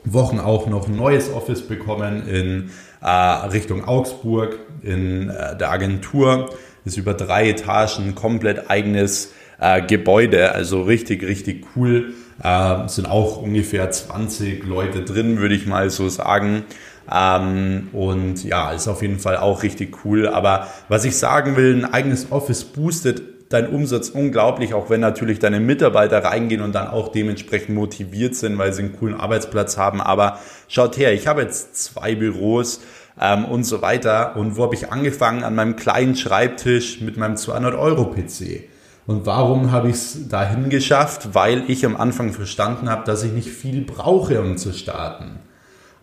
Wochen 0.03 0.41
auch 0.41 0.67
noch 0.67 0.89
ein 0.89 0.97
neues 0.97 1.31
Office 1.31 1.61
bekommen 1.61 2.27
in 2.27 2.71
äh, 3.01 3.07
Richtung 3.07 3.85
Augsburg, 3.87 4.59
in 4.81 5.29
äh, 5.29 5.57
der 5.57 5.71
Agentur. 5.71 6.49
Ist 6.83 6.97
über 6.97 7.13
drei 7.13 7.51
Etagen 7.51 8.13
komplett 8.13 8.69
eigenes 8.69 9.31
äh, 9.57 9.81
Gebäude, 9.81 10.51
also 10.51 10.81
richtig, 10.81 11.23
richtig 11.23 11.65
cool. 11.77 12.11
Äh, 12.43 12.89
sind 12.89 13.09
auch 13.09 13.41
ungefähr 13.41 13.89
20 13.89 14.65
Leute 14.65 15.05
drin, 15.05 15.37
würde 15.37 15.55
ich 15.55 15.65
mal 15.65 15.89
so 15.89 16.09
sagen. 16.09 16.63
Ähm, 17.11 17.89
und 17.93 18.43
ja, 18.43 18.71
ist 18.71 18.87
auf 18.87 19.01
jeden 19.01 19.19
Fall 19.19 19.37
auch 19.37 19.63
richtig 19.63 20.05
cool. 20.05 20.27
Aber 20.27 20.67
was 20.89 21.05
ich 21.05 21.17
sagen 21.17 21.55
will, 21.55 21.75
ein 21.75 21.93
eigenes 21.93 22.31
Office 22.31 22.63
boostet 22.63 23.21
deinen 23.53 23.67
Umsatz 23.67 24.09
unglaublich, 24.09 24.73
auch 24.73 24.89
wenn 24.89 24.99
natürlich 24.99 25.37
deine 25.37 25.59
Mitarbeiter 25.59 26.23
reingehen 26.23 26.61
und 26.61 26.73
dann 26.73 26.87
auch 26.87 27.09
dementsprechend 27.09 27.75
motiviert 27.75 28.35
sind, 28.35 28.57
weil 28.57 28.73
sie 28.73 28.81
einen 28.81 28.97
coolen 28.97 29.19
Arbeitsplatz 29.19 29.77
haben. 29.77 30.01
Aber 30.01 30.39
schaut 30.67 30.97
her, 30.97 31.13
ich 31.13 31.27
habe 31.27 31.43
jetzt 31.43 31.75
zwei 31.75 32.15
Büros 32.15 32.81
ähm, 33.19 33.45
und 33.45 33.63
so 33.63 33.81
weiter. 33.81 34.35
Und 34.35 34.57
wo 34.57 34.63
habe 34.63 34.75
ich 34.75 34.91
angefangen? 34.91 35.43
An 35.43 35.55
meinem 35.55 35.75
kleinen 35.75 36.15
Schreibtisch 36.15 37.01
mit 37.01 37.17
meinem 37.17 37.35
200-Euro-PC. 37.35 38.63
Und 39.05 39.25
warum 39.25 39.71
habe 39.71 39.89
ich 39.89 39.95
es 39.95 40.29
dahin 40.29 40.69
geschafft? 40.69 41.33
Weil 41.33 41.63
ich 41.67 41.85
am 41.85 41.95
Anfang 41.95 42.31
verstanden 42.31 42.89
habe, 42.89 43.03
dass 43.05 43.23
ich 43.23 43.33
nicht 43.33 43.49
viel 43.49 43.81
brauche, 43.81 44.41
um 44.41 44.57
zu 44.57 44.73
starten. 44.73 45.39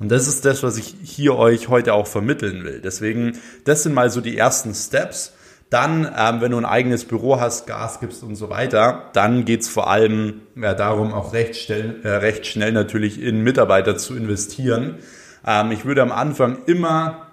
Und 0.00 0.08
das 0.08 0.26
ist 0.26 0.46
das, 0.46 0.62
was 0.62 0.78
ich 0.78 0.94
hier 1.02 1.36
euch 1.36 1.68
heute 1.68 1.92
auch 1.92 2.06
vermitteln 2.06 2.64
will. 2.64 2.80
Deswegen, 2.82 3.38
das 3.64 3.82
sind 3.82 3.92
mal 3.92 4.10
so 4.10 4.22
die 4.22 4.36
ersten 4.36 4.74
Steps. 4.74 5.34
Dann, 5.68 6.10
ähm, 6.18 6.40
wenn 6.40 6.50
du 6.50 6.56
ein 6.56 6.64
eigenes 6.64 7.04
Büro 7.04 7.38
hast, 7.38 7.66
Gas 7.66 8.00
gibst 8.00 8.24
und 8.24 8.34
so 8.34 8.48
weiter, 8.48 9.10
dann 9.12 9.44
geht's 9.44 9.68
vor 9.68 9.88
allem 9.88 10.40
ja, 10.56 10.74
darum, 10.74 11.12
auch 11.12 11.32
recht 11.32 11.54
schnell, 11.54 12.00
äh, 12.02 12.08
recht 12.08 12.46
schnell 12.46 12.72
natürlich 12.72 13.22
in 13.22 13.42
Mitarbeiter 13.42 13.96
zu 13.96 14.16
investieren. 14.16 14.96
Ähm, 15.46 15.70
ich 15.70 15.84
würde 15.84 16.02
am 16.02 16.12
Anfang 16.12 16.64
immer 16.66 17.26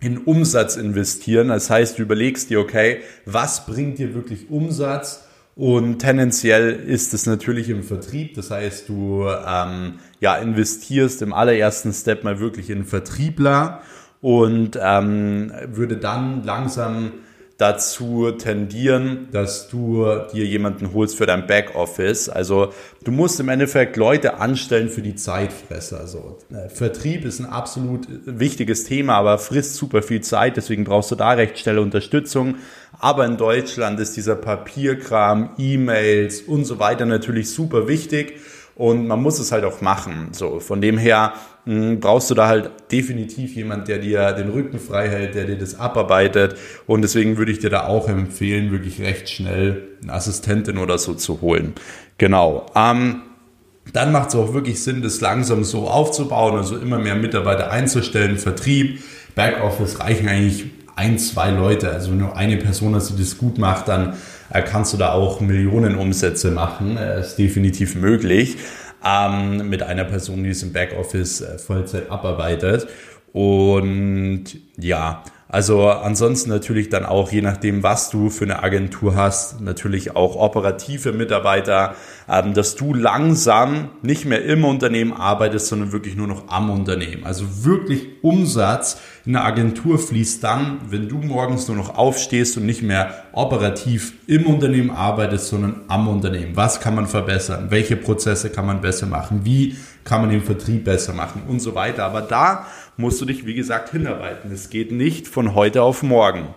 in 0.00 0.18
Umsatz 0.18 0.76
investieren. 0.76 1.48
Das 1.48 1.70
heißt, 1.70 1.98
du 1.98 2.02
überlegst 2.02 2.50
dir, 2.50 2.60
okay, 2.60 3.00
was 3.26 3.64
bringt 3.64 3.98
dir 3.98 4.14
wirklich 4.14 4.50
Umsatz? 4.50 5.27
Und 5.58 5.98
tendenziell 5.98 6.70
ist 6.70 7.14
es 7.14 7.26
natürlich 7.26 7.68
im 7.68 7.82
Vertrieb. 7.82 8.34
Das 8.34 8.52
heißt, 8.52 8.88
du 8.88 9.26
ähm, 9.26 9.94
ja, 10.20 10.36
investierst 10.36 11.20
im 11.20 11.32
allerersten 11.32 11.92
Step 11.92 12.22
mal 12.22 12.38
wirklich 12.38 12.70
in 12.70 12.84
Vertriebler 12.84 13.82
und 14.20 14.78
ähm, 14.80 15.52
würde 15.66 15.96
dann 15.96 16.44
langsam 16.44 17.10
dazu 17.58 18.30
tendieren, 18.30 19.28
dass 19.32 19.68
du 19.68 20.06
dir 20.32 20.46
jemanden 20.46 20.94
holst 20.94 21.18
für 21.18 21.26
dein 21.26 21.48
Backoffice. 21.48 22.28
Also 22.28 22.72
du 23.02 23.10
musst 23.10 23.40
im 23.40 23.48
Endeffekt 23.48 23.96
Leute 23.96 24.38
anstellen 24.38 24.88
für 24.88 25.02
die 25.02 25.16
Zeitfresser. 25.16 25.98
Also 25.98 26.38
äh, 26.52 26.68
Vertrieb 26.68 27.24
ist 27.24 27.40
ein 27.40 27.46
absolut 27.46 28.06
wichtiges 28.24 28.84
Thema, 28.84 29.14
aber 29.14 29.38
frisst 29.38 29.74
super 29.74 30.02
viel 30.02 30.20
Zeit. 30.20 30.56
Deswegen 30.56 30.84
brauchst 30.84 31.10
du 31.10 31.16
da 31.16 31.32
recht 31.32 31.58
schnelle 31.58 31.82
Unterstützung. 31.82 32.54
Aber 33.00 33.26
in 33.26 33.36
Deutschland 33.36 33.98
ist 33.98 34.16
dieser 34.16 34.36
Papierkram, 34.36 35.50
E-Mails 35.58 36.42
und 36.42 36.64
so 36.64 36.78
weiter 36.78 37.06
natürlich 37.06 37.50
super 37.50 37.88
wichtig 37.88 38.40
und 38.78 39.08
man 39.08 39.20
muss 39.20 39.40
es 39.40 39.52
halt 39.52 39.64
auch 39.64 39.80
machen. 39.82 40.28
So, 40.32 40.60
von 40.60 40.80
dem 40.80 40.96
her 40.96 41.34
mh, 41.66 41.74
hm, 41.74 42.00
brauchst 42.00 42.30
du 42.30 42.34
da 42.34 42.46
halt 42.46 42.70
definitiv 42.90 43.54
jemand, 43.54 43.88
der 43.88 43.98
dir 43.98 44.32
den 44.32 44.48
Rücken 44.48 44.78
frei 44.78 45.08
hält, 45.08 45.34
der 45.34 45.44
dir 45.44 45.58
das 45.58 45.78
abarbeitet. 45.78 46.56
Und 46.86 47.02
deswegen 47.02 47.36
würde 47.36 47.52
ich 47.52 47.58
dir 47.58 47.70
da 47.70 47.86
auch 47.86 48.08
empfehlen, 48.08 48.70
wirklich 48.70 49.00
recht 49.02 49.28
schnell 49.28 49.88
eine 50.02 50.14
Assistentin 50.14 50.78
oder 50.78 50.96
so 50.96 51.12
zu 51.14 51.40
holen. 51.40 51.74
Genau. 52.16 52.66
Ähm, 52.74 53.22
dann 53.92 54.12
macht 54.12 54.28
es 54.28 54.36
auch 54.36 54.54
wirklich 54.54 54.82
Sinn, 54.82 55.02
das 55.02 55.20
langsam 55.20 55.64
so 55.64 55.88
aufzubauen, 55.88 56.56
also 56.56 56.76
immer 56.76 56.98
mehr 56.98 57.16
Mitarbeiter 57.16 57.70
einzustellen, 57.70 58.38
Vertrieb, 58.38 59.02
Backoffice 59.34 59.98
reichen 59.98 60.28
eigentlich 60.28 60.66
ein, 60.94 61.18
zwei 61.18 61.50
Leute. 61.50 61.90
Also 61.90 62.12
nur 62.12 62.36
eine 62.36 62.58
Person 62.58 62.94
hast, 62.94 63.10
die 63.10 63.22
das 63.22 63.38
gut 63.38 63.58
macht, 63.58 63.88
dann 63.88 64.14
kannst 64.50 64.92
du 64.92 64.96
da 64.96 65.12
auch 65.12 65.40
Millionen 65.40 65.96
Umsätze 65.96 66.50
machen. 66.50 66.96
Äh, 66.96 67.20
ist 67.20 67.36
definitiv 67.36 67.94
möglich 67.94 68.56
ähm, 69.04 69.68
mit 69.68 69.82
einer 69.82 70.04
Person, 70.04 70.44
die 70.44 70.50
es 70.50 70.62
im 70.62 70.72
Backoffice 70.72 71.40
äh, 71.40 71.58
Vollzeit 71.58 72.10
abarbeitet. 72.10 72.88
Und 73.32 74.44
ja, 74.78 75.22
also 75.50 75.88
ansonsten 75.88 76.50
natürlich 76.50 76.90
dann 76.90 77.06
auch, 77.06 77.32
je 77.32 77.40
nachdem, 77.40 77.82
was 77.82 78.10
du 78.10 78.28
für 78.28 78.44
eine 78.44 78.62
Agentur 78.62 79.16
hast, 79.16 79.62
natürlich 79.62 80.14
auch 80.14 80.36
operative 80.36 81.12
Mitarbeiter, 81.12 81.94
ähm, 82.28 82.52
dass 82.52 82.76
du 82.76 82.92
langsam 82.92 83.88
nicht 84.02 84.26
mehr 84.26 84.44
im 84.44 84.64
Unternehmen 84.64 85.14
arbeitest, 85.14 85.68
sondern 85.68 85.92
wirklich 85.92 86.16
nur 86.16 86.26
noch 86.26 86.48
am 86.48 86.68
Unternehmen. 86.68 87.24
Also 87.24 87.64
wirklich 87.64 88.22
Umsatz 88.22 89.00
in 89.28 89.34
der 89.34 89.44
Agentur 89.44 89.98
fließt 89.98 90.42
dann, 90.42 90.80
wenn 90.88 91.06
du 91.06 91.18
morgens 91.18 91.68
nur 91.68 91.76
noch 91.76 91.96
aufstehst 91.96 92.56
und 92.56 92.64
nicht 92.64 92.80
mehr 92.82 93.24
operativ 93.32 94.14
im 94.26 94.46
Unternehmen 94.46 94.90
arbeitest, 94.90 95.48
sondern 95.48 95.82
am 95.88 96.08
Unternehmen. 96.08 96.56
Was 96.56 96.80
kann 96.80 96.94
man 96.94 97.06
verbessern? 97.06 97.66
Welche 97.68 97.96
Prozesse 97.96 98.48
kann 98.48 98.64
man 98.64 98.80
besser 98.80 99.04
machen? 99.04 99.42
Wie 99.44 99.76
kann 100.08 100.22
man 100.22 100.30
den 100.30 100.42
Vertrieb 100.42 100.84
besser 100.84 101.12
machen 101.12 101.42
und 101.46 101.60
so 101.60 101.74
weiter. 101.74 102.04
Aber 102.04 102.22
da 102.22 102.66
musst 102.96 103.20
du 103.20 103.26
dich, 103.26 103.44
wie 103.44 103.54
gesagt, 103.54 103.90
hinarbeiten. 103.90 104.50
Es 104.50 104.70
geht 104.70 104.90
nicht 104.90 105.28
von 105.28 105.54
heute 105.54 105.82
auf 105.82 106.02
morgen. 106.02 106.48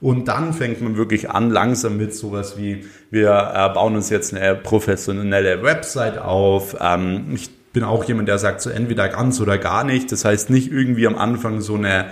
Und 0.00 0.28
dann 0.28 0.52
fängt 0.52 0.82
man 0.82 0.96
wirklich 0.96 1.30
an, 1.30 1.50
langsam 1.50 1.96
mit 1.96 2.14
sowas 2.14 2.58
wie, 2.58 2.84
wir 3.10 3.52
äh, 3.54 3.72
bauen 3.72 3.94
uns 3.94 4.10
jetzt 4.10 4.34
eine 4.34 4.56
professionelle 4.56 5.62
Website 5.62 6.18
auf. 6.18 6.76
Ähm, 6.80 7.26
ich 7.32 7.50
bin 7.76 7.84
auch 7.84 8.04
jemand, 8.04 8.26
der 8.26 8.38
sagt 8.38 8.62
so 8.62 8.70
entweder 8.70 9.10
ganz 9.10 9.38
oder 9.38 9.58
gar 9.58 9.84
nicht. 9.84 10.10
Das 10.10 10.24
heißt 10.24 10.48
nicht 10.48 10.72
irgendwie 10.72 11.06
am 11.06 11.14
Anfang 11.14 11.60
so 11.60 11.74
eine, 11.74 12.06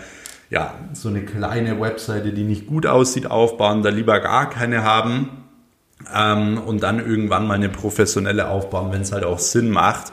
ja, 0.51 0.75
so 0.93 1.09
eine 1.09 1.23
kleine 1.23 1.81
Webseite, 1.81 2.35
die 2.35 2.45
nicht 2.45 2.67
gut 2.67 2.85
aussieht, 2.85 3.31
aufbauen, 3.31 3.83
da 3.83 3.89
lieber 3.89 4.21
gar 4.21 4.51
keine 4.51 4.83
haben. 4.83 5.31
Ähm, 6.15 6.59
und 6.59 6.83
dann 6.83 6.99
irgendwann 6.99 7.47
mal 7.47 7.55
eine 7.55 7.71
professionelle 7.71 8.49
aufbauen, 8.51 8.93
wenn 8.93 9.01
es 9.01 9.13
halt 9.13 9.25
auch 9.25 9.39
Sinn 9.39 9.71
macht. 9.71 10.13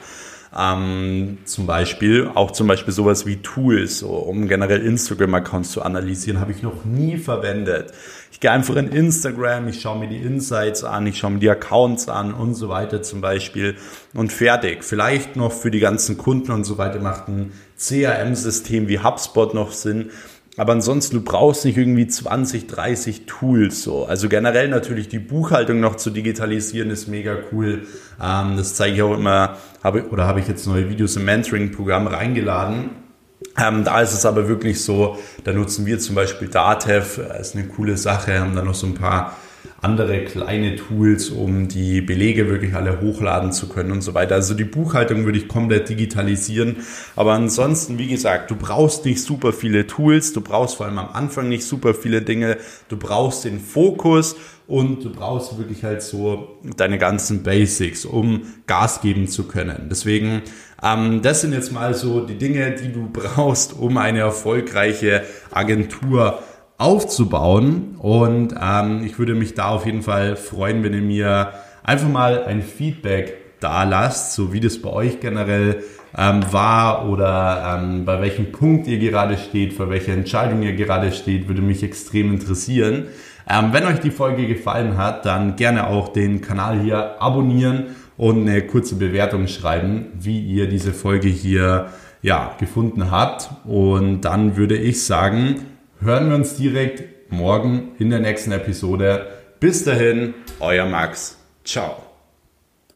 Ähm, 0.58 1.40
zum 1.44 1.66
Beispiel, 1.66 2.32
auch 2.34 2.52
zum 2.52 2.68
Beispiel 2.68 2.94
sowas 2.94 3.26
wie 3.26 3.42
Tools, 3.42 4.00
so, 4.00 4.08
um 4.08 4.48
generell 4.48 4.86
Instagram-Accounts 4.86 5.72
zu 5.72 5.82
analysieren, 5.82 6.40
habe 6.40 6.54
ich 6.54 6.62
noch 6.64 6.86
nie 6.86 7.18
verwendet. 7.18 7.92
Ich 8.32 8.40
gehe 8.40 8.50
einfach 8.50 8.76
in 8.78 8.88
Instagram, 8.88 9.68
ich 9.68 9.82
schaue 9.82 10.00
mir 10.00 10.08
die 10.08 10.18
Insights 10.18 10.84
an, 10.84 11.06
ich 11.06 11.20
schaue 11.20 11.32
mir 11.32 11.40
die 11.40 11.50
Accounts 11.50 12.08
an 12.08 12.34
und 12.34 12.56
so 12.56 12.70
weiter 12.70 13.04
zum 13.04 13.22
Beispiel 13.22 13.76
und 14.14 14.32
fertig. 14.32 14.84
Vielleicht 14.84 15.36
noch 15.36 15.52
für 15.52 15.70
die 15.70 15.80
ganzen 15.80 16.18
Kunden 16.18 16.52
und 16.52 16.64
so 16.64 16.78
weiter 16.78 17.00
macht 17.00 17.28
ein 17.28 17.52
CRM-System 17.78 18.88
wie 18.88 19.00
HubSpot 19.00 19.54
noch 19.54 19.72
Sinn. 19.72 20.12
Aber 20.58 20.74
ansonsten, 20.74 21.16
du 21.16 21.24
brauchst 21.24 21.64
nicht 21.66 21.78
irgendwie 21.78 22.08
20, 22.08 22.68
30 22.68 23.26
Tools 23.26 23.84
so. 23.84 24.06
Also 24.06 24.28
generell 24.28 24.68
natürlich 24.68 25.08
die 25.08 25.20
Buchhaltung 25.20 25.80
noch 25.80 25.96
zu 25.96 26.10
digitalisieren 26.10 26.90
ist 26.90 27.08
mega 27.08 27.38
cool. 27.52 27.88
Ähm, 28.22 28.58
das 28.58 28.76
zeige 28.76 28.96
ich 28.96 29.02
auch 29.02 29.16
immer, 29.16 29.58
habe, 29.84 30.10
oder 30.10 30.28
habe 30.28 30.40
ich 30.40 30.48
jetzt 30.48 30.68
neue 30.68 30.90
Videos 30.90 31.16
im 31.16 31.26
Mentoring-Programm 31.26 32.08
reingeladen. 32.08 32.92
Ähm, 33.58 33.84
da 33.84 34.02
ist 34.02 34.14
es 34.14 34.26
aber 34.26 34.48
wirklich 34.48 34.84
so, 34.84 35.18
da 35.44 35.52
nutzen 35.52 35.86
wir 35.86 36.00
zum 36.00 36.16
Beispiel 36.16 36.48
Datev, 36.48 37.20
ist 37.40 37.56
eine 37.56 37.68
coole 37.68 37.98
Sache, 37.98 38.40
haben 38.40 38.56
da 38.56 38.62
noch 38.62 38.76
so 38.76 38.88
ein 38.88 38.96
paar 38.96 39.36
andere 39.82 40.24
kleine 40.26 40.76
Tools, 40.76 41.30
um 41.30 41.68
die 41.68 42.02
Belege 42.02 42.48
wirklich 42.48 42.76
alle 42.76 43.02
hochladen 43.02 43.52
zu 43.52 43.68
können 43.68 43.92
und 43.92 44.02
so 44.02 44.14
weiter. 44.14 44.36
Also 44.36 44.54
die 44.54 44.64
Buchhaltung 44.64 45.26
würde 45.26 45.40
ich 45.40 45.48
komplett 45.48 45.90
digitalisieren. 45.90 46.78
Aber 47.16 47.34
ansonsten, 47.34 47.98
wie 47.98 48.08
gesagt, 48.08 48.52
du 48.52 48.56
brauchst 48.56 49.06
nicht 49.06 49.24
super 49.24 49.52
viele 49.52 49.88
Tools, 49.88 50.34
du 50.34 50.42
brauchst 50.42 50.76
vor 50.76 50.86
allem 50.86 51.00
am 51.00 51.10
Anfang 51.10 51.50
nicht 51.50 51.66
super 51.66 51.96
viele 51.96 52.22
Dinge, 52.22 52.58
du 52.90 52.98
brauchst 52.98 53.44
den 53.44 53.60
Fokus 53.60 54.36
und 54.68 55.04
du 55.04 55.12
brauchst 55.12 55.58
wirklich 55.58 55.84
halt 55.84 56.04
so 56.04 56.60
deine 56.78 57.00
ganzen 57.00 57.42
Basics, 57.42 58.06
um 58.06 58.44
Gas 58.68 59.02
geben 59.02 59.28
zu 59.28 59.48
können. 59.48 59.88
Deswegen, 59.90 60.44
ähm, 60.84 61.24
das 61.24 61.42
sind 61.42 61.54
jetzt 61.54 61.72
mal 61.72 61.96
so 61.96 62.22
die 62.22 62.38
Dinge, 62.38 62.76
die 62.76 62.94
du 62.94 63.10
brauchst, 63.12 63.74
um 63.74 63.98
eine 63.98 64.20
erfolgreiche 64.20 65.24
Agentur 65.52 66.40
aufzubauen. 66.82 67.96
Und 68.00 68.56
ähm, 68.62 69.04
ich 69.06 69.20
würde 69.20 69.36
mich 69.36 69.54
da 69.54 69.70
auf 69.70 69.86
jeden 69.86 70.02
Fall 70.02 70.36
freuen, 70.36 70.84
wenn 70.84 70.94
ihr 70.94 71.02
mir 71.02 71.52
einfach 71.84 72.10
mal 72.10 72.44
ein 72.44 72.62
Feedback 72.62 73.38
da 73.60 73.84
lasst, 73.84 74.34
so 74.34 74.52
wie 74.54 74.60
das 74.60 74.82
bei 74.82 74.90
euch 74.90 75.20
generell 75.20 75.84
ähm, 76.18 76.44
war 76.52 77.08
oder 77.08 77.80
ähm, 77.80 78.06
bei 78.06 78.20
welchem 78.20 78.52
Punkt 78.52 78.88
ihr 78.88 78.98
gerade 78.98 79.38
steht, 79.38 79.74
für 79.74 79.90
welche 79.90 80.12
Entscheidung 80.12 80.64
ihr 80.64 80.76
gerade 80.76 81.12
steht, 81.12 81.48
würde 81.48 81.62
mich 81.62 81.84
extrem 81.84 82.34
interessieren. 82.34 83.06
Ähm, 83.50 83.70
wenn 83.72 83.86
euch 83.86 84.00
die 84.00 84.12
Folge 84.12 84.48
gefallen 84.48 84.98
hat, 84.98 85.26
dann 85.26 85.56
gerne 85.56 85.88
auch 85.88 86.10
den 86.10 86.42
Kanal 86.42 86.80
hier 86.80 87.22
abonnieren 87.22 87.96
und 88.18 88.48
eine 88.48 88.62
kurze 88.64 88.96
Bewertung 88.96 89.48
schreiben, 89.48 90.08
wie 90.20 90.40
ihr 90.40 90.68
diese 90.68 90.94
Folge 90.94 91.28
hier 91.30 91.88
ja, 92.22 92.56
gefunden 92.60 93.10
habt. 93.10 93.50
Und 93.66 94.22
dann 94.22 94.58
würde 94.58 94.78
ich 94.78 95.04
sagen, 95.04 95.56
hören 96.02 96.30
wir 96.30 96.36
uns 96.36 96.56
direkt 96.56 97.32
morgen 97.32 97.92
in 98.00 98.10
der 98.10 98.20
nächsten 98.20 98.52
Episode. 98.52 99.28
Bis 99.60 99.84
dahin, 99.84 100.34
euer 100.60 100.86
Max. 100.86 101.38
Ciao. 101.64 102.11